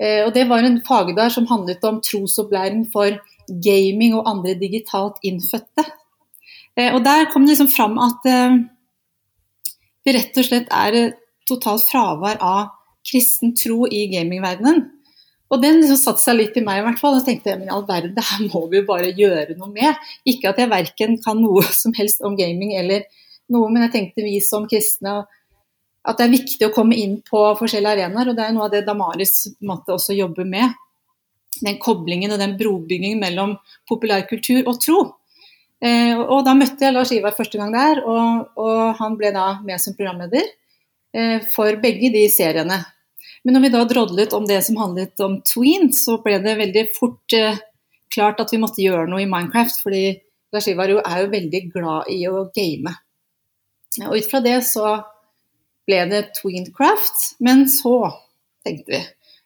Eh, 0.00 0.22
og 0.24 0.32
det 0.34 0.46
var 0.50 0.64
en 0.64 0.80
fagdag 0.86 1.32
som 1.34 1.48
handlet 1.50 1.84
om 1.86 2.00
trosopplæring 2.04 2.86
for 2.92 3.18
gaming 3.64 4.16
og 4.16 4.28
andre 4.30 4.56
digitalt 4.58 5.20
innfødte. 5.22 5.84
Eh, 6.76 6.90
og 6.94 7.04
der 7.04 7.28
kom 7.32 7.44
det 7.44 7.54
liksom 7.54 7.70
fram 7.72 8.00
at 8.02 8.24
eh, 8.30 8.56
det 10.04 10.16
rett 10.16 10.40
og 10.40 10.48
slett 10.48 10.72
er 10.72 11.14
totalt 11.48 11.86
fravær 11.90 12.40
av 12.42 12.72
kristen 13.04 13.54
tro 13.58 13.84
i 13.90 14.06
gamingverdenen. 14.12 14.84
Og 15.52 15.60
den 15.62 15.78
liksom 15.82 15.98
satte 16.00 16.22
seg 16.22 16.38
litt 16.38 16.56
i 16.58 16.64
meg 16.64 16.80
i 16.80 16.84
hvert 16.86 17.00
fall. 17.00 17.18
Og 17.18 17.26
tenkte 17.26 17.52
jeg 17.52 17.60
men 17.60 17.68
i 17.68 17.74
all 17.74 17.84
verden, 17.86 18.14
det 18.16 18.24
her 18.26 18.46
må 18.48 18.64
vi 18.70 18.80
jo 18.80 18.88
bare 18.88 19.12
gjøre 19.14 19.58
noe 19.58 19.70
med. 19.72 20.06
Ikke 20.28 20.50
at 20.50 20.60
jeg 20.60 20.72
verken 20.72 21.18
kan 21.22 21.40
noe 21.42 21.66
som 21.82 21.94
helst 21.98 22.24
om 22.26 22.38
gaming 22.38 22.74
eller 22.80 23.06
noe, 23.52 23.68
men 23.68 23.84
jeg 23.86 23.94
tenkte 23.98 24.24
vi 24.24 24.38
som 24.44 24.68
kristne 24.70 25.22
at 26.04 26.18
det 26.20 26.24
er 26.26 26.34
viktig 26.34 26.66
å 26.66 26.72
komme 26.72 26.96
inn 27.00 27.18
på 27.24 27.42
forskjellige 27.60 28.00
arenaer. 28.00 28.32
Og 28.32 28.38
det 28.38 28.46
er 28.46 28.56
noe 28.56 28.66
av 28.68 28.72
det 28.72 28.84
Damaris 28.88 29.44
måtte 29.64 29.94
også 29.94 30.16
jobber 30.16 30.48
med. 30.48 30.74
Den 31.64 31.78
koblingen 31.80 32.34
og 32.34 32.40
den 32.40 32.56
brobyggingen 32.58 33.20
mellom 33.22 33.54
populærkultur 33.88 34.66
og 34.66 34.80
tro. 34.82 34.98
Eh, 35.84 36.16
og 36.18 36.42
da 36.46 36.56
møtte 36.56 36.86
jeg 36.86 36.96
Lars 36.96 37.12
Ivar 37.14 37.36
første 37.36 37.60
gang 37.60 37.72
der, 37.74 38.00
og, 38.08 38.50
og 38.60 38.98
han 38.98 39.16
ble 39.20 39.30
da 39.34 39.46
med 39.64 39.80
som 39.80 39.96
programleder 39.96 40.48
for 41.54 41.78
begge 41.82 42.10
de 42.14 42.24
seriene. 42.32 42.80
Men 43.44 43.56
når 43.56 43.64
vi 43.66 43.72
da 43.74 43.84
drodlet 43.88 44.34
om 44.36 44.46
det 44.48 44.60
som 44.64 44.78
handlet 44.80 45.20
om 45.24 45.36
tween, 45.44 45.90
så 45.92 46.16
ble 46.24 46.38
det 46.42 46.56
veldig 46.58 46.84
fort 46.96 47.36
eh, 47.36 47.60
klart 48.14 48.40
at 48.40 48.52
vi 48.54 48.60
måtte 48.62 48.82
gjøre 48.82 49.08
noe 49.10 49.24
i 49.24 49.28
Minecraft, 49.28 49.82
fordi 49.84 50.04
Lars 50.54 50.68
Ivar 50.70 50.92
er 50.96 51.18
jo 51.20 51.32
veldig 51.32 51.60
glad 51.74 52.12
i 52.14 52.22
å 52.30 52.46
game. 52.56 52.94
Og 54.06 54.16
ut 54.16 54.30
fra 54.30 54.40
det 54.42 54.56
så 54.66 54.96
ble 55.84 56.00
det 56.10 56.22
Tweencraft, 56.38 57.34
men 57.44 57.66
så 57.70 57.98
tenkte 58.64 58.96
vi 58.96 59.02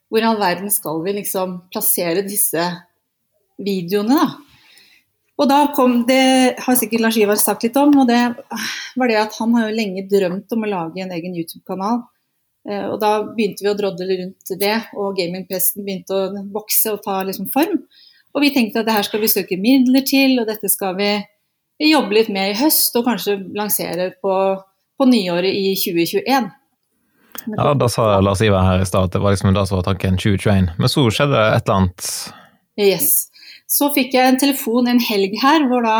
hvor 0.08 0.24
i 0.24 0.28
all 0.28 0.38
verden 0.40 0.70
skal 0.72 1.02
vi 1.04 1.12
liksom 1.18 1.58
plassere 1.72 2.22
disse 2.24 2.62
videoene, 3.60 4.16
da? 4.16 4.47
Og 5.38 5.46
da 5.46 5.58
kom 5.74 6.00
det, 6.08 6.58
har 6.58 6.76
sikkert 6.78 7.04
Lars 7.04 7.16
Ivar 7.20 7.38
sagt 7.38 7.62
litt 7.62 7.76
om, 7.78 7.92
og 8.02 8.08
det 8.10 8.22
var 8.98 9.10
det 9.10 9.18
at 9.20 9.36
han 9.38 9.52
har 9.54 9.68
jo 9.68 9.76
lenge 9.76 10.02
drømt 10.10 10.54
om 10.56 10.64
å 10.66 10.70
lage 10.72 11.04
en 11.04 11.14
egen 11.14 11.36
YouTube-kanal 11.38 12.02
Eh, 12.68 12.84
og 12.90 12.98
da 13.00 13.12
begynte 13.24 13.64
vi 13.64 13.70
å 13.70 13.76
drodle 13.76 14.06
rundt 14.10 14.52
det, 14.60 14.76
og 14.98 15.16
gamingpresten 15.18 15.86
begynte 15.86 16.16
å 16.16 16.44
vokse 16.52 16.92
og 16.94 17.02
ta 17.04 17.20
liksom 17.26 17.48
form. 17.54 17.80
Og 18.36 18.44
vi 18.44 18.52
tenkte 18.54 18.82
at 18.82 18.88
det 18.88 18.96
her 18.96 19.06
skal 19.06 19.22
vi 19.22 19.32
søke 19.32 19.58
midler 19.60 20.04
til, 20.06 20.36
og 20.40 20.48
dette 20.50 20.70
skal 20.70 20.96
vi 20.98 21.12
jobbe 21.88 22.16
litt 22.16 22.32
med 22.34 22.52
i 22.52 22.58
høst, 22.58 22.96
og 22.98 23.06
kanskje 23.08 23.38
lansere 23.56 24.10
på, 24.22 24.34
på 24.98 25.08
nyåret 25.08 25.54
i 25.54 25.72
2021. 25.78 26.50
Ja, 27.54 27.70
da 27.78 27.88
sa 27.88 28.18
Lars 28.20 28.42
Ivar 28.44 28.66
her 28.66 28.82
i 28.82 28.88
stad 28.88 29.08
at 29.08 29.14
det 29.14 29.22
var 29.22 29.32
liksom 29.32 29.54
da 29.56 29.64
som 29.64 29.78
var 29.78 29.86
tanken 29.86 30.18
2021. 30.20 30.72
Men 30.76 30.92
så 30.92 31.06
skjedde 31.14 31.38
et 31.54 31.62
eller 31.62 31.76
annet. 31.76 32.10
Yes. 32.78 33.27
Så 33.68 33.90
fikk 33.94 34.16
jeg 34.16 34.32
en 34.32 34.40
telefon 34.40 34.88
en 34.88 35.02
helg 35.02 35.36
her, 35.42 35.66
hvor 35.68 35.84
da 35.84 35.98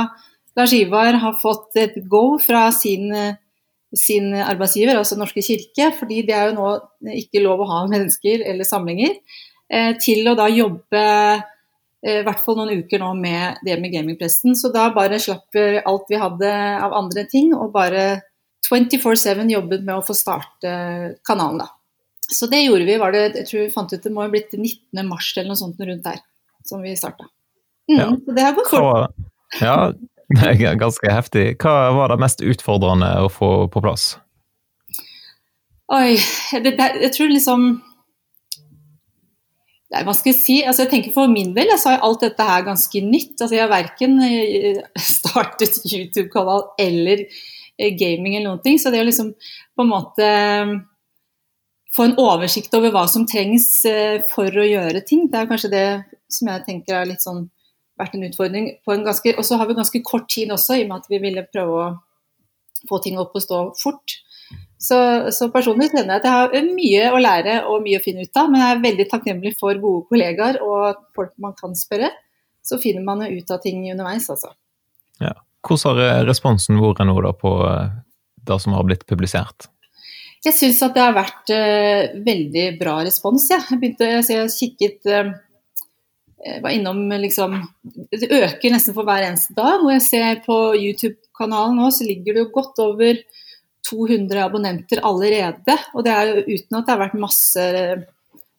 Lars 0.56 0.72
Ivar 0.74 1.18
har 1.20 1.36
fått 1.42 1.76
et 1.78 2.00
go 2.10 2.38
fra 2.42 2.68
sin 2.74 3.12
sin 3.96 4.34
arbeidsgiver, 4.36 4.98
altså 4.98 5.16
Norske 5.18 5.42
kirke, 5.44 5.92
fordi 5.98 6.22
det 6.28 6.34
er 6.36 6.50
jo 6.50 6.56
nå 6.58 7.12
ikke 7.22 7.42
lov 7.44 7.62
å 7.64 7.68
ha 7.70 7.84
mennesker 7.88 8.44
eller 8.50 8.68
samlinger, 8.68 9.14
eh, 9.72 9.94
til 10.02 10.28
å 10.28 10.36
da 10.38 10.48
jobbe 10.52 11.00
eh, 11.00 12.20
i 12.20 12.24
hvert 12.26 12.42
fall 12.44 12.58
noen 12.60 12.82
uker 12.82 13.00
nå 13.02 13.14
med 13.18 13.62
det 13.64 13.78
med 13.80 13.94
gamingpresten. 13.94 14.56
Så 14.58 14.72
da 14.74 14.90
bare 14.94 15.20
slapp 15.22 15.48
vi 15.56 15.80
alt 15.80 16.10
vi 16.10 16.20
hadde 16.20 16.52
av 16.84 16.96
andre 17.00 17.24
ting, 17.30 17.54
og 17.56 17.72
bare 17.72 18.20
24-7 18.68 19.48
jobbet 19.54 19.86
med 19.86 19.96
å 19.96 20.04
få 20.04 20.16
starte 20.16 20.74
kanalen, 21.26 21.64
da. 21.64 21.72
Så 22.28 22.44
det 22.52 22.60
gjorde 22.60 22.84
vi. 22.84 22.98
var 23.00 23.12
det, 23.12 23.32
Jeg 23.38 23.48
tror 23.48 23.62
vi 23.62 23.72
fant 23.72 23.92
ut 23.92 24.02
det 24.04 24.12
må 24.12 24.20
ha 24.20 24.28
blitt 24.28 24.52
19. 24.52 25.00
mars 25.08 25.32
eller 25.36 25.48
noe 25.48 25.56
sånt 25.56 25.80
rundt 25.80 26.04
der 26.04 26.20
som 26.68 26.82
vi 26.84 26.92
starta. 26.92 27.24
Mm, 27.88 28.00
ja. 28.00 28.08
Så 28.24 28.36
det 28.36 28.44
har 28.44 28.54
gått 28.56 28.70
fort. 28.70 29.26
Ja, 29.60 29.92
det 30.36 30.68
er 30.68 30.80
ganske 30.80 31.12
heftig. 31.12 31.50
Hva 31.62 31.90
var 31.96 32.12
det 32.12 32.22
mest 32.22 32.44
utfordrende 32.44 33.10
å 33.24 33.28
få 33.32 33.52
på 33.72 33.82
plass? 33.84 34.16
Oi, 35.88 36.18
det, 36.52 36.74
det, 36.76 36.88
jeg 37.00 37.14
tror 37.16 37.30
liksom 37.32 37.62
Nei, 39.88 40.02
hva 40.04 40.12
skal 40.12 40.34
jeg 40.34 40.36
si? 40.42 40.56
Altså, 40.68 40.84
jeg 40.84 40.90
tenker 40.92 41.14
For 41.14 41.30
min 41.32 41.54
del 41.56 41.70
så 41.80 41.94
er 41.94 42.02
alt 42.04 42.20
dette 42.20 42.44
her 42.44 42.66
ganske 42.66 43.00
nytt. 43.00 43.38
Altså, 43.38 43.54
jeg 43.56 43.62
har 43.62 43.72
verken 43.72 44.18
eh, 44.26 44.82
startet 45.00 45.78
YouTube-kanal 45.88 46.66
eller 46.84 47.24
eh, 47.24 47.94
gaming 47.96 48.36
eller 48.36 48.50
noen 48.50 48.60
ting. 48.66 48.76
Så 48.76 48.92
det 48.92 49.00
å 49.00 49.06
liksom 49.08 49.32
på 49.32 49.86
en 49.86 49.88
måte 49.88 50.28
eh, 50.28 50.74
få 51.96 52.04
en 52.04 52.18
oversikt 52.20 52.76
over 52.76 52.92
hva 52.92 53.06
som 53.08 53.24
trengs 53.26 53.70
for 54.28 54.60
å 54.60 54.66
gjøre 54.68 55.00
ting, 55.08 55.24
det 55.32 55.40
er 55.40 55.48
kanskje 55.48 55.72
det 55.72 55.86
som 56.30 56.52
jeg 56.52 56.66
tenker 56.66 56.98
er 56.98 57.08
litt 57.08 57.24
sånn 57.24 57.46
vært 57.98 58.14
en 58.16 58.26
utfordring. 58.28 58.70
En 58.90 59.04
ganske, 59.06 59.34
og 59.36 59.46
så 59.46 59.58
har 59.60 59.68
vi 59.68 59.76
ganske 59.78 60.02
kort 60.06 60.28
tid 60.32 60.52
også, 60.54 60.78
i 60.78 60.86
og 60.86 60.92
med 60.92 61.02
at 61.02 61.10
vi 61.12 61.20
ville 61.22 61.46
prøve 61.50 61.82
å 61.82 62.88
få 62.88 63.00
ting 63.04 63.18
opp 63.20 63.36
og 63.36 63.44
stå 63.44 63.60
fort. 63.80 64.18
Så, 64.78 64.96
så 65.34 65.48
personlig 65.50 65.90
kjenner 65.90 66.14
jeg 66.14 66.20
at 66.22 66.26
jeg 66.28 66.36
har 66.36 66.68
mye 66.70 67.06
å 67.10 67.18
lære 67.18 67.54
og 67.66 67.82
mye 67.82 67.98
å 67.98 68.04
finne 68.04 68.22
ut 68.22 68.38
av. 68.38 68.50
Men 68.52 68.62
jeg 68.62 68.76
er 68.76 68.84
veldig 68.84 69.06
takknemlig 69.10 69.54
for 69.58 69.80
gode 69.82 70.06
kollegaer 70.10 70.60
og 70.64 71.02
folk 71.18 71.34
man 71.42 71.56
kan 71.58 71.74
spørre. 71.78 72.12
Så 72.62 72.78
finner 72.82 73.02
man 73.02 73.24
ut 73.26 73.50
av 73.50 73.62
ting 73.64 73.82
underveis, 73.90 74.28
altså. 74.30 74.52
Ja. 75.22 75.34
Hvordan 75.66 75.98
har 75.98 76.28
responsen 76.28 76.78
vært 76.78 77.02
nå 77.08 77.16
da 77.24 77.32
på 77.34 77.50
eh, 77.66 77.96
det 78.46 78.60
som 78.62 78.76
har 78.76 78.86
blitt 78.86 79.02
publisert? 79.08 79.66
Jeg 80.46 80.54
syns 80.54 80.78
at 80.86 80.94
det 80.94 81.02
har 81.02 81.16
vært 81.16 81.50
uh, 81.50 82.14
veldig 82.22 82.66
bra 82.78 83.00
respons. 83.02 83.48
Ja. 83.50 83.58
Jeg 83.72 83.80
begynte, 83.82 84.10
så 84.22 84.36
jeg 84.36 84.52
kikket 84.54 85.08
uh, 85.10 85.32
var 86.62 86.70
innom 86.70 87.00
liksom 87.18 87.56
Det 88.12 88.28
øker 88.30 88.70
nesten 88.70 88.94
for 88.94 89.06
hver 89.08 89.24
eneste 89.26 89.56
dag. 89.56 89.82
Og 89.82 89.90
jeg 89.90 90.04
ser 90.06 90.40
på 90.44 90.56
YouTube-kanalen 90.78 91.76
nå, 91.80 91.90
så 91.90 92.06
ligger 92.06 92.36
det 92.36 92.44
jo 92.44 92.52
godt 92.54 92.78
over 92.84 93.18
200 93.88 94.44
abonnenter 94.44 95.02
allerede. 95.02 95.76
Og 95.94 96.06
det 96.06 96.14
er 96.14 96.30
jo 96.30 96.44
uten 96.46 96.78
at 96.78 96.86
det 96.86 96.94
har 96.94 97.02
vært 97.02 97.20
masse 97.20 97.66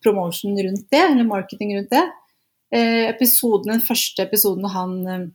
promotion 0.03 0.55
rundt 0.55 0.87
det, 0.91 1.03
eller 1.03 1.27
marketing 1.27 1.75
rundt 1.77 1.91
det. 1.93 2.05
Eh, 2.75 3.09
episoden, 3.09 3.73
Den 3.73 3.81
første 3.81 4.23
episoden 4.23 4.65
han 4.69 4.95
eh, 5.07 5.27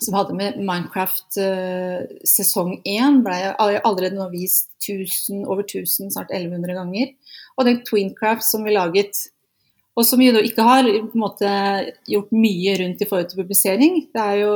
som 0.00 0.14
hadde 0.18 0.34
med 0.34 0.58
Minecraft 0.58 1.38
eh, 1.38 2.06
sesong 2.26 2.80
1, 2.82 3.22
ble 3.26 3.36
allerede 3.58 4.16
nå 4.18 4.28
vist 4.32 4.72
1000, 4.82 5.44
over 5.46 5.62
1000, 5.62 6.12
snart 6.14 6.32
1100 6.34 6.74
ganger. 6.78 7.12
Og 7.58 7.68
den 7.68 7.82
Twincraft 7.86 8.46
som 8.46 8.66
vi 8.66 8.74
laget 8.74 9.26
og 9.94 10.06
som 10.06 10.22
jo 10.22 10.34
ikke 10.42 10.64
har 10.66 10.88
måte, 11.14 11.50
gjort 12.10 12.32
mye 12.34 12.74
rundt 12.80 13.02
i 13.02 13.06
forhold 13.06 13.30
til 13.30 13.44
publisering. 13.44 14.00
Det 14.10 14.24
er 14.24 14.40
jo 14.42 14.54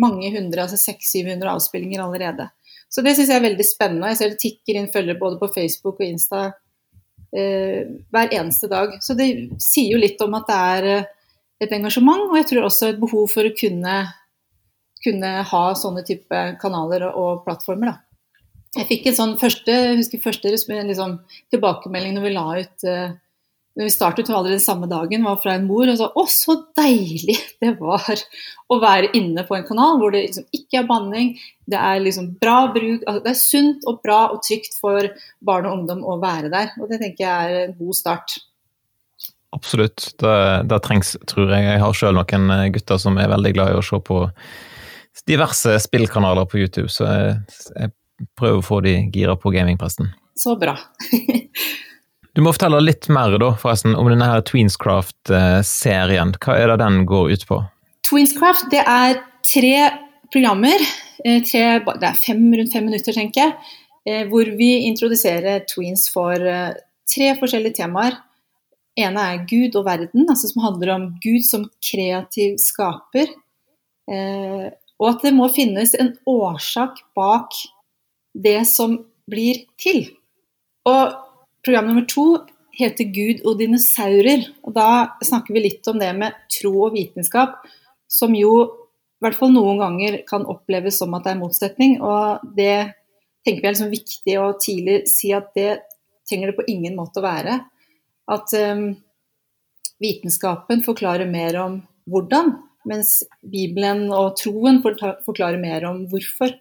mange 0.00 0.30
hundre, 0.32 0.64
altså 0.64 0.78
600-700 0.80 1.50
avspillinger 1.52 2.00
allerede. 2.00 2.48
Så 2.90 3.04
det 3.04 3.14
syns 3.14 3.28
jeg 3.30 3.36
er 3.36 3.44
veldig 3.44 3.66
spennende. 3.68 4.10
Jeg 4.10 4.20
ser 4.20 4.32
det 4.32 4.40
tikker 4.42 4.80
inn 4.80 4.90
følgere 4.92 5.20
både 5.20 5.38
på 5.42 5.50
Facebook 5.52 6.00
og 6.00 6.06
Insta 6.08 6.46
eh, 7.36 7.84
hver 8.10 8.32
eneste 8.38 8.70
dag. 8.70 8.96
Så 9.04 9.14
det 9.18 9.28
sier 9.62 9.92
jo 9.92 10.00
litt 10.00 10.20
om 10.24 10.34
at 10.40 10.48
det 10.48 10.60
er 10.72 10.90
eh, 10.94 11.08
et 11.60 11.76
engasjement, 11.76 12.30
og 12.30 12.38
jeg 12.40 12.48
tror 12.48 12.70
også 12.70 12.88
et 12.88 13.02
behov 13.02 13.28
for 13.28 13.44
å 13.44 13.52
kunne, 13.52 13.96
kunne 15.04 15.32
ha 15.52 15.64
sånne 15.76 16.06
type 16.08 16.44
kanaler 16.62 17.10
og, 17.10 17.18
og 17.20 17.42
plattformer. 17.44 17.92
Da. 17.92 18.80
Jeg 18.80 18.88
fikk 18.88 19.10
en 19.10 19.18
sånn 19.18 19.36
første, 19.38 19.76
husker 20.00 20.22
første 20.24 20.54
liksom, 20.54 21.18
tilbakemelding 21.52 22.16
når 22.16 22.24
vi 22.24 22.38
la 22.38 22.46
ut 22.56 22.88
når 22.88 23.18
vi 23.86 23.92
startet 23.92 24.30
allerede 24.30 24.60
samme 24.62 24.88
dagen, 24.90 25.24
var 25.24 25.38
fra 25.42 25.54
en 25.56 25.66
mor 25.68 25.88
og 25.88 25.96
sa 25.98 26.10
å, 26.12 26.24
så 26.28 26.56
deilig 26.76 27.36
det 27.62 27.74
var 27.78 28.22
å 28.70 28.78
være 28.82 29.12
inne 29.18 29.44
på 29.48 29.56
en 29.56 29.66
kanal 29.66 29.98
hvor 30.00 30.14
det 30.14 30.26
liksom 30.26 30.46
ikke 30.56 30.82
er 30.82 30.88
banning, 30.88 31.32
det 31.70 31.80
er 31.80 32.02
liksom 32.02 32.32
bra 32.42 32.58
bruk, 32.74 33.02
altså 33.06 33.24
det 33.24 33.32
er 33.32 33.40
sunt 33.40 33.88
og 33.90 34.00
bra 34.04 34.20
og 34.34 34.42
trygt 34.46 34.78
for 34.80 35.10
barn 35.46 35.68
og 35.68 35.80
ungdom 35.80 36.04
å 36.04 36.18
være 36.22 36.52
der. 36.52 36.72
Og 36.80 36.90
det 36.90 37.00
tenker 37.02 37.24
jeg 37.26 37.56
er 37.56 37.68
en 37.68 37.76
god 37.78 37.98
start. 37.98 38.38
Absolutt, 39.54 40.12
det, 40.22 40.34
det 40.70 40.80
trengs, 40.86 41.16
tror 41.30 41.50
jeg. 41.50 41.66
Jeg 41.66 41.82
har 41.82 41.96
sjøl 41.96 42.18
noen 42.18 42.72
gutter 42.74 43.00
som 43.02 43.18
er 43.18 43.30
veldig 43.32 43.54
glad 43.56 43.72
i 43.72 43.78
å 43.80 43.84
se 43.84 43.98
på 44.06 44.24
diverse 45.26 45.74
spillkanaler 45.82 46.46
på 46.48 46.60
YouTube, 46.62 46.90
så 46.92 47.08
jeg, 47.10 47.38
jeg 47.74 48.28
prøver 48.38 48.60
å 48.60 48.66
få 48.66 48.80
de 48.84 48.96
gira 49.14 49.34
på 49.38 49.52
gamingpresten. 49.54 50.12
Så 50.38 50.54
bra. 50.60 50.76
Du 52.36 52.44
må 52.44 52.52
fortelle 52.54 52.78
litt 52.82 53.08
mer 53.10 53.34
da, 53.42 53.50
forresten, 53.58 53.96
om 53.98 54.06
denne 54.10 54.28
her 54.30 54.42
Tweenscraft-serien. 54.46 56.36
Hva 56.38 56.56
er 56.60 56.70
det 56.70 56.78
den 56.82 57.02
går 57.10 57.32
ut 57.34 57.46
på? 57.48 57.58
Tweenscraft 58.06 58.68
det 58.70 58.82
er 58.86 59.18
tre 59.46 59.74
programmer. 60.30 60.82
Eh, 61.24 61.40
tre, 61.42 61.64
det 61.82 62.06
er 62.06 62.20
fem, 62.20 62.44
rundt 62.54 62.72
fem 62.72 62.86
minutter, 62.86 63.16
tenker 63.16 63.42
jeg. 63.42 63.72
Eh, 64.06 64.22
hvor 64.30 64.46
vi 64.56 64.70
introduserer 64.86 65.64
tweens 65.68 66.06
for 66.12 66.38
eh, 66.38 66.76
tre 67.10 67.32
forskjellige 67.40 67.80
temaer. 67.82 68.20
ene 69.00 69.22
er 69.32 69.44
Gud 69.48 69.76
og 69.78 69.86
verden, 69.86 70.26
altså 70.28 70.50
som 70.50 70.62
handler 70.62 70.92
om 70.94 71.04
Gud 71.22 71.42
som 71.46 71.66
kreativ 71.80 72.56
skaper. 72.60 73.30
Og 75.00 75.06
at 75.06 75.22
det 75.24 75.30
må 75.32 75.46
finnes 75.54 75.94
en 75.94 76.10
årsak 76.28 76.98
bak 77.16 77.54
det 78.34 78.66
som 78.68 78.98
blir 79.30 79.62
til. 79.80 80.10
Og 80.90 81.29
Program 81.64 81.90
nummer 81.90 82.06
to 82.08 82.26
heter 82.72 83.04
'Gud 83.04 83.42
og 83.44 83.58
dinosaurer'. 83.60 84.48
og 84.64 84.74
Da 84.74 85.16
snakker 85.22 85.54
vi 85.54 85.66
litt 85.66 85.88
om 85.88 85.98
det 85.98 86.12
med 86.16 86.32
tro 86.48 86.72
og 86.86 86.94
vitenskap, 86.94 87.60
som 88.08 88.34
jo 88.34 88.54
i 89.20 89.26
hvert 89.26 89.36
fall 89.36 89.52
noen 89.52 89.76
ganger 89.78 90.22
kan 90.28 90.46
oppleves 90.48 90.96
som 90.98 91.12
at 91.14 91.26
det 91.26 91.34
er 91.34 91.42
motsetning. 91.42 92.00
Og 92.00 92.40
det 92.56 92.94
tenker 93.44 93.60
vi 93.60 93.68
er 93.68 93.74
liksom 93.74 93.92
viktig 93.92 94.38
å 94.40 94.54
tidlig 94.56 95.02
si 95.12 95.34
at 95.36 95.52
det 95.54 95.82
trenger 96.28 96.50
det 96.50 96.56
på 96.56 96.68
ingen 96.72 96.96
måte 96.96 97.20
å 97.20 97.26
være. 97.26 97.58
At 98.30 98.54
um, 98.56 98.94
vitenskapen 100.00 100.80
forklarer 100.86 101.28
mer 101.28 101.58
om 101.60 101.78
hvordan, 102.08 102.54
mens 102.88 103.18
Bibelen 103.44 104.06
og 104.08 104.38
troen 104.40 104.80
forklarer 104.80 105.60
mer 105.60 105.84
om 105.90 106.06
hvorfor 106.08 106.54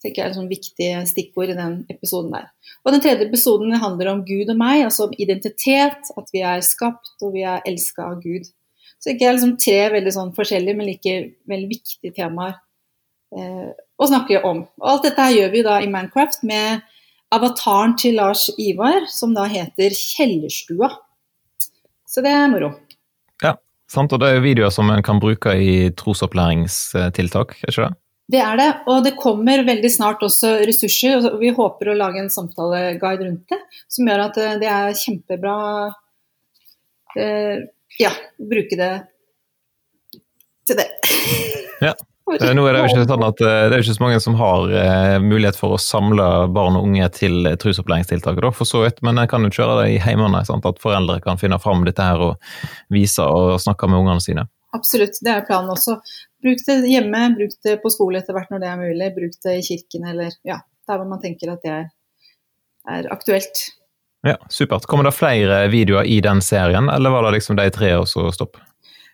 tenker 0.00 0.22
jeg 0.22 0.30
er 0.30 0.36
sånn 0.36 0.50
viktig 0.50 0.88
stikkord 1.10 1.52
i 1.52 1.58
den 1.58 1.74
episoden 1.92 2.32
der. 2.32 2.48
Og 2.84 2.94
Den 2.94 3.02
tredje 3.04 3.26
episoden 3.28 3.76
handler 3.82 4.14
om 4.14 4.24
Gud 4.24 4.48
og 4.48 4.56
meg, 4.60 4.86
altså 4.86 5.08
om 5.08 5.14
identitet, 5.20 6.10
at 6.16 6.32
vi 6.32 6.44
er 6.46 6.64
skapt 6.64 7.20
og 7.20 7.34
vi 7.36 7.44
er 7.44 7.64
elska 7.68 8.08
av 8.08 8.22
Gud. 8.24 8.48
Så 9.00 9.12
ikke 9.12 9.28
er 9.28 9.36
liksom 9.36 9.56
tre 9.60 9.78
veldig 9.94 10.12
sånn 10.16 10.32
forskjellige, 10.36 10.76
men 10.76 10.88
like 10.88 11.16
veldig 11.48 11.68
viktige 11.70 12.14
temaer 12.16 12.56
eh, 13.36 13.70
å 13.72 14.08
snakke 14.08 14.42
om. 14.48 14.64
Og 14.80 14.88
Alt 14.94 15.08
dette 15.08 15.28
her 15.28 15.36
gjør 15.36 15.54
vi 15.54 15.64
da 15.68 15.78
i 15.80 15.92
Mancraft 15.92 16.44
med 16.48 16.84
avataren 17.32 17.96
til 18.00 18.18
Lars 18.20 18.48
Ivar, 18.60 19.06
som 19.12 19.32
da 19.36 19.46
heter 19.48 19.94
Kjellerstua. 19.96 20.90
Så 22.10 22.24
det 22.24 22.32
er 22.34 22.48
moro. 22.52 22.72
Ja, 23.44 23.54
sant. 23.88 24.12
Og 24.12 24.20
det 24.20 24.32
er 24.32 24.44
videoer 24.44 24.72
som 24.74 24.90
en 24.90 25.04
kan 25.06 25.20
bruke 25.22 25.54
i 25.54 25.92
trosopplæringstiltak, 25.96 27.60
er 27.62 27.72
ikke 27.72 27.86
det? 27.86 27.99
Det 28.30 28.38
er 28.38 28.58
det, 28.60 28.68
og 28.90 29.02
det 29.02 29.16
kommer 29.18 29.64
veldig 29.66 29.90
snart 29.90 30.22
også 30.22 30.60
ressurser. 30.68 31.16
og 31.18 31.40
Vi 31.40 31.50
håper 31.56 31.90
å 31.90 31.96
lage 31.98 32.20
en 32.22 32.30
samtaleguide 32.30 33.26
rundt 33.26 33.50
det, 33.50 33.58
som 33.90 34.06
gjør 34.06 34.26
at 34.28 34.38
eh, 34.38 34.58
det 34.60 34.68
er 34.70 34.98
kjempebra 34.98 35.56
eh, 37.18 37.64
Ja, 37.98 38.12
bruke 38.52 38.78
det 38.78 38.92
til 40.68 40.78
det. 40.78 40.86
Ja. 41.82 41.96
Nå 42.30 42.62
er 42.68 42.76
det 42.76 42.84
jo 42.84 42.90
ikke 42.92 43.08
sånn 43.10 43.26
at 43.26 43.40
eh, 43.42 43.64
det 43.66 43.74
er 43.74 43.82
ikke 43.82 43.96
så 43.96 44.04
mange 44.04 44.20
som 44.22 44.36
har 44.38 44.68
mulighet 45.24 45.58
for 45.58 45.74
å 45.74 45.82
samle 45.82 46.28
barn 46.54 46.78
og 46.78 46.86
unge 46.86 47.08
til 47.16 47.50
trusopplæringstiltak, 47.58 48.38
for 48.54 48.68
så 48.68 48.84
vidt, 48.84 49.02
men 49.02 49.18
en 49.18 49.30
kan 49.30 49.42
jo 49.42 49.50
kjøre 49.56 49.80
det 49.80 49.96
i 49.96 50.00
heimene. 50.04 50.44
At 50.46 50.82
foreldre 50.84 51.18
kan 51.24 51.40
finne 51.40 51.58
fram 51.58 51.82
dette 51.88 52.06
her 52.06 52.22
og 52.28 52.94
vise 52.94 53.26
og 53.26 53.56
snakke 53.64 53.90
med 53.90 54.04
ungene 54.04 54.22
sine. 54.22 54.46
Absolutt, 54.76 55.18
det 55.24 55.32
er 55.32 55.46
planen 55.46 55.72
også. 55.72 55.98
Bruk 56.42 56.62
det 56.66 56.78
hjemme, 56.86 57.24
bruk 57.36 57.56
det 57.66 57.76
på 57.82 57.92
skole 57.92 58.20
etter 58.20 58.36
hvert 58.36 58.52
når 58.52 58.62
det 58.62 58.70
er 58.70 58.80
mulig. 58.80 59.10
Bruk 59.16 59.36
det 59.44 59.58
i 59.58 59.66
kirken 59.66 60.06
eller 60.12 60.32
ja, 60.46 60.60
der 60.88 61.00
hvor 61.00 61.10
man 61.10 61.22
tenker 61.22 61.52
at 61.54 61.66
det 61.66 61.74
er, 61.74 61.86
er 62.96 63.10
aktuelt. 63.14 63.66
Ja, 64.26 64.36
Supert. 64.52 64.86
Kommer 64.88 65.08
det 65.08 65.16
flere 65.16 65.62
videoer 65.72 66.04
i 66.04 66.18
den 66.24 66.42
serien, 66.44 66.90
eller 66.92 67.12
var 67.14 67.24
det 67.26 67.38
liksom 67.38 67.56
de 67.56 67.70
tre 67.72 67.94
og 67.96 68.08
så 68.08 68.26
stopp? 68.36 68.60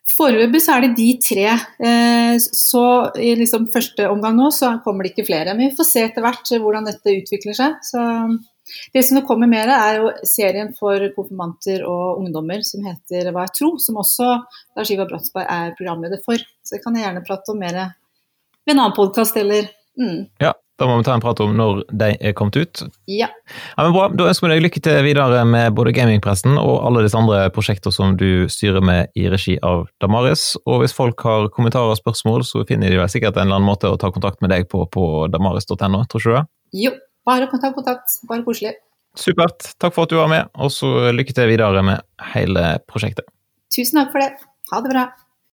Foreløpig 0.07 0.61
så 0.62 0.77
er 0.77 0.85
det 0.85 0.97
de 0.99 1.09
tre. 1.23 1.47
Eh, 1.83 2.35
så 2.38 2.85
i 3.19 3.33
liksom 3.38 3.66
første 3.75 4.07
omgang 4.11 4.37
nå 4.38 4.53
så 4.55 4.77
kommer 4.85 5.03
det 5.03 5.14
ikke 5.14 5.27
flere. 5.27 5.55
Men 5.55 5.71
vi 5.71 5.79
får 5.79 5.88
se 5.88 6.05
etter 6.07 6.23
hvert 6.23 6.53
hvordan 6.62 6.87
dette 6.87 7.16
utvikler 7.23 7.57
seg. 7.59 7.81
Så 7.87 8.03
det 8.94 9.05
som 9.07 9.18
det 9.18 9.26
kommer 9.29 9.50
mer, 9.50 9.70
er 9.72 10.00
jo 10.00 10.11
serien 10.26 10.72
for 10.76 11.02
konfirmanter 11.16 11.85
og 11.87 12.22
ungdommer 12.22 12.64
som 12.66 12.85
heter 12.87 13.31
Hva 13.33 13.46
er 13.46 13.55
tro?, 13.55 13.74
som 13.83 14.00
også 14.02 14.29
Lars 14.76 14.92
Ivar 14.94 15.11
Bratsberg 15.11 15.46
er 15.46 15.74
programleder 15.79 16.22
for. 16.24 16.40
Så 16.66 16.76
det 16.76 16.85
kan 16.85 16.96
jeg 16.96 17.07
gjerne 17.07 17.24
prate 17.26 17.55
om 17.55 17.61
mer 17.62 17.81
ved 18.66 18.74
en 18.74 18.81
annen 18.81 18.96
podkast 18.96 19.37
eller 19.38 19.68
mm. 20.00 20.22
Ja, 20.42 20.52
da 20.76 20.88
må 20.88 20.98
vi 20.98 21.07
ta 21.07 21.14
en 21.16 21.22
prat 21.24 21.40
om 21.40 21.55
når 21.57 21.85
de 21.88 22.11
er 22.20 22.35
kommet 22.37 22.59
ut. 22.59 22.83
Ja. 23.09 23.29
ja 23.76 23.87
men 23.87 23.94
bra, 23.94 24.09
Da 24.12 24.29
ønsker 24.29 24.48
vi 24.48 24.57
deg 24.57 24.64
lykke 24.66 24.83
til 24.85 24.98
videre 25.07 25.44
med 25.48 25.72
både 25.79 25.94
gamingpressen 25.96 26.59
og 26.61 26.74
alle 26.85 27.07
disse 27.07 27.16
andre 27.16 27.46
prosjekter 27.55 27.94
som 27.94 28.16
du 28.20 28.44
styrer 28.52 28.85
med 28.85 29.14
i 29.16 29.29
regi 29.33 29.57
av 29.64 29.87
Damaris. 30.02 30.50
Og 30.66 30.83
hvis 30.83 30.96
folk 30.96 31.22
har 31.24 31.48
kommentarer 31.55 31.94
og 31.94 32.00
spørsmål, 32.00 32.44
så 32.44 32.66
finner 32.68 32.92
de 32.92 33.00
vel 33.00 33.12
sikkert 33.12 33.38
en 33.38 33.46
eller 33.46 33.61
annen 33.61 33.70
måte 33.70 33.88
å 33.88 34.00
ta 34.00 34.12
kontakt 34.12 34.42
med 34.44 34.52
deg 34.52 34.68
på 34.72 34.85
på 34.92 35.07
damaris.no, 35.33 36.05
tror 36.11 36.20
ikke 36.20 36.29
du 36.29 36.37
det? 36.37 36.46
Jo, 36.76 36.92
bare 37.26 37.48
ta 37.50 37.72
kontakt. 37.74 38.18
Bare 38.28 38.44
koselig. 38.46 38.76
Supert. 39.16 39.72
Takk 39.80 39.94
for 39.96 40.06
at 40.06 40.12
du 40.12 40.18
var 40.20 40.30
med, 40.30 40.50
og 40.60 40.72
så 40.72 41.10
lykke 41.14 41.34
til 41.36 41.48
videre 41.50 41.82
med 41.84 42.04
hele 42.34 42.76
prosjektet. 42.88 43.28
Tusen 43.72 44.02
takk 44.02 44.12
for 44.12 44.22
det. 44.22 44.32
Ha 44.72 44.82
det 44.84 44.92
bra. 44.92 45.06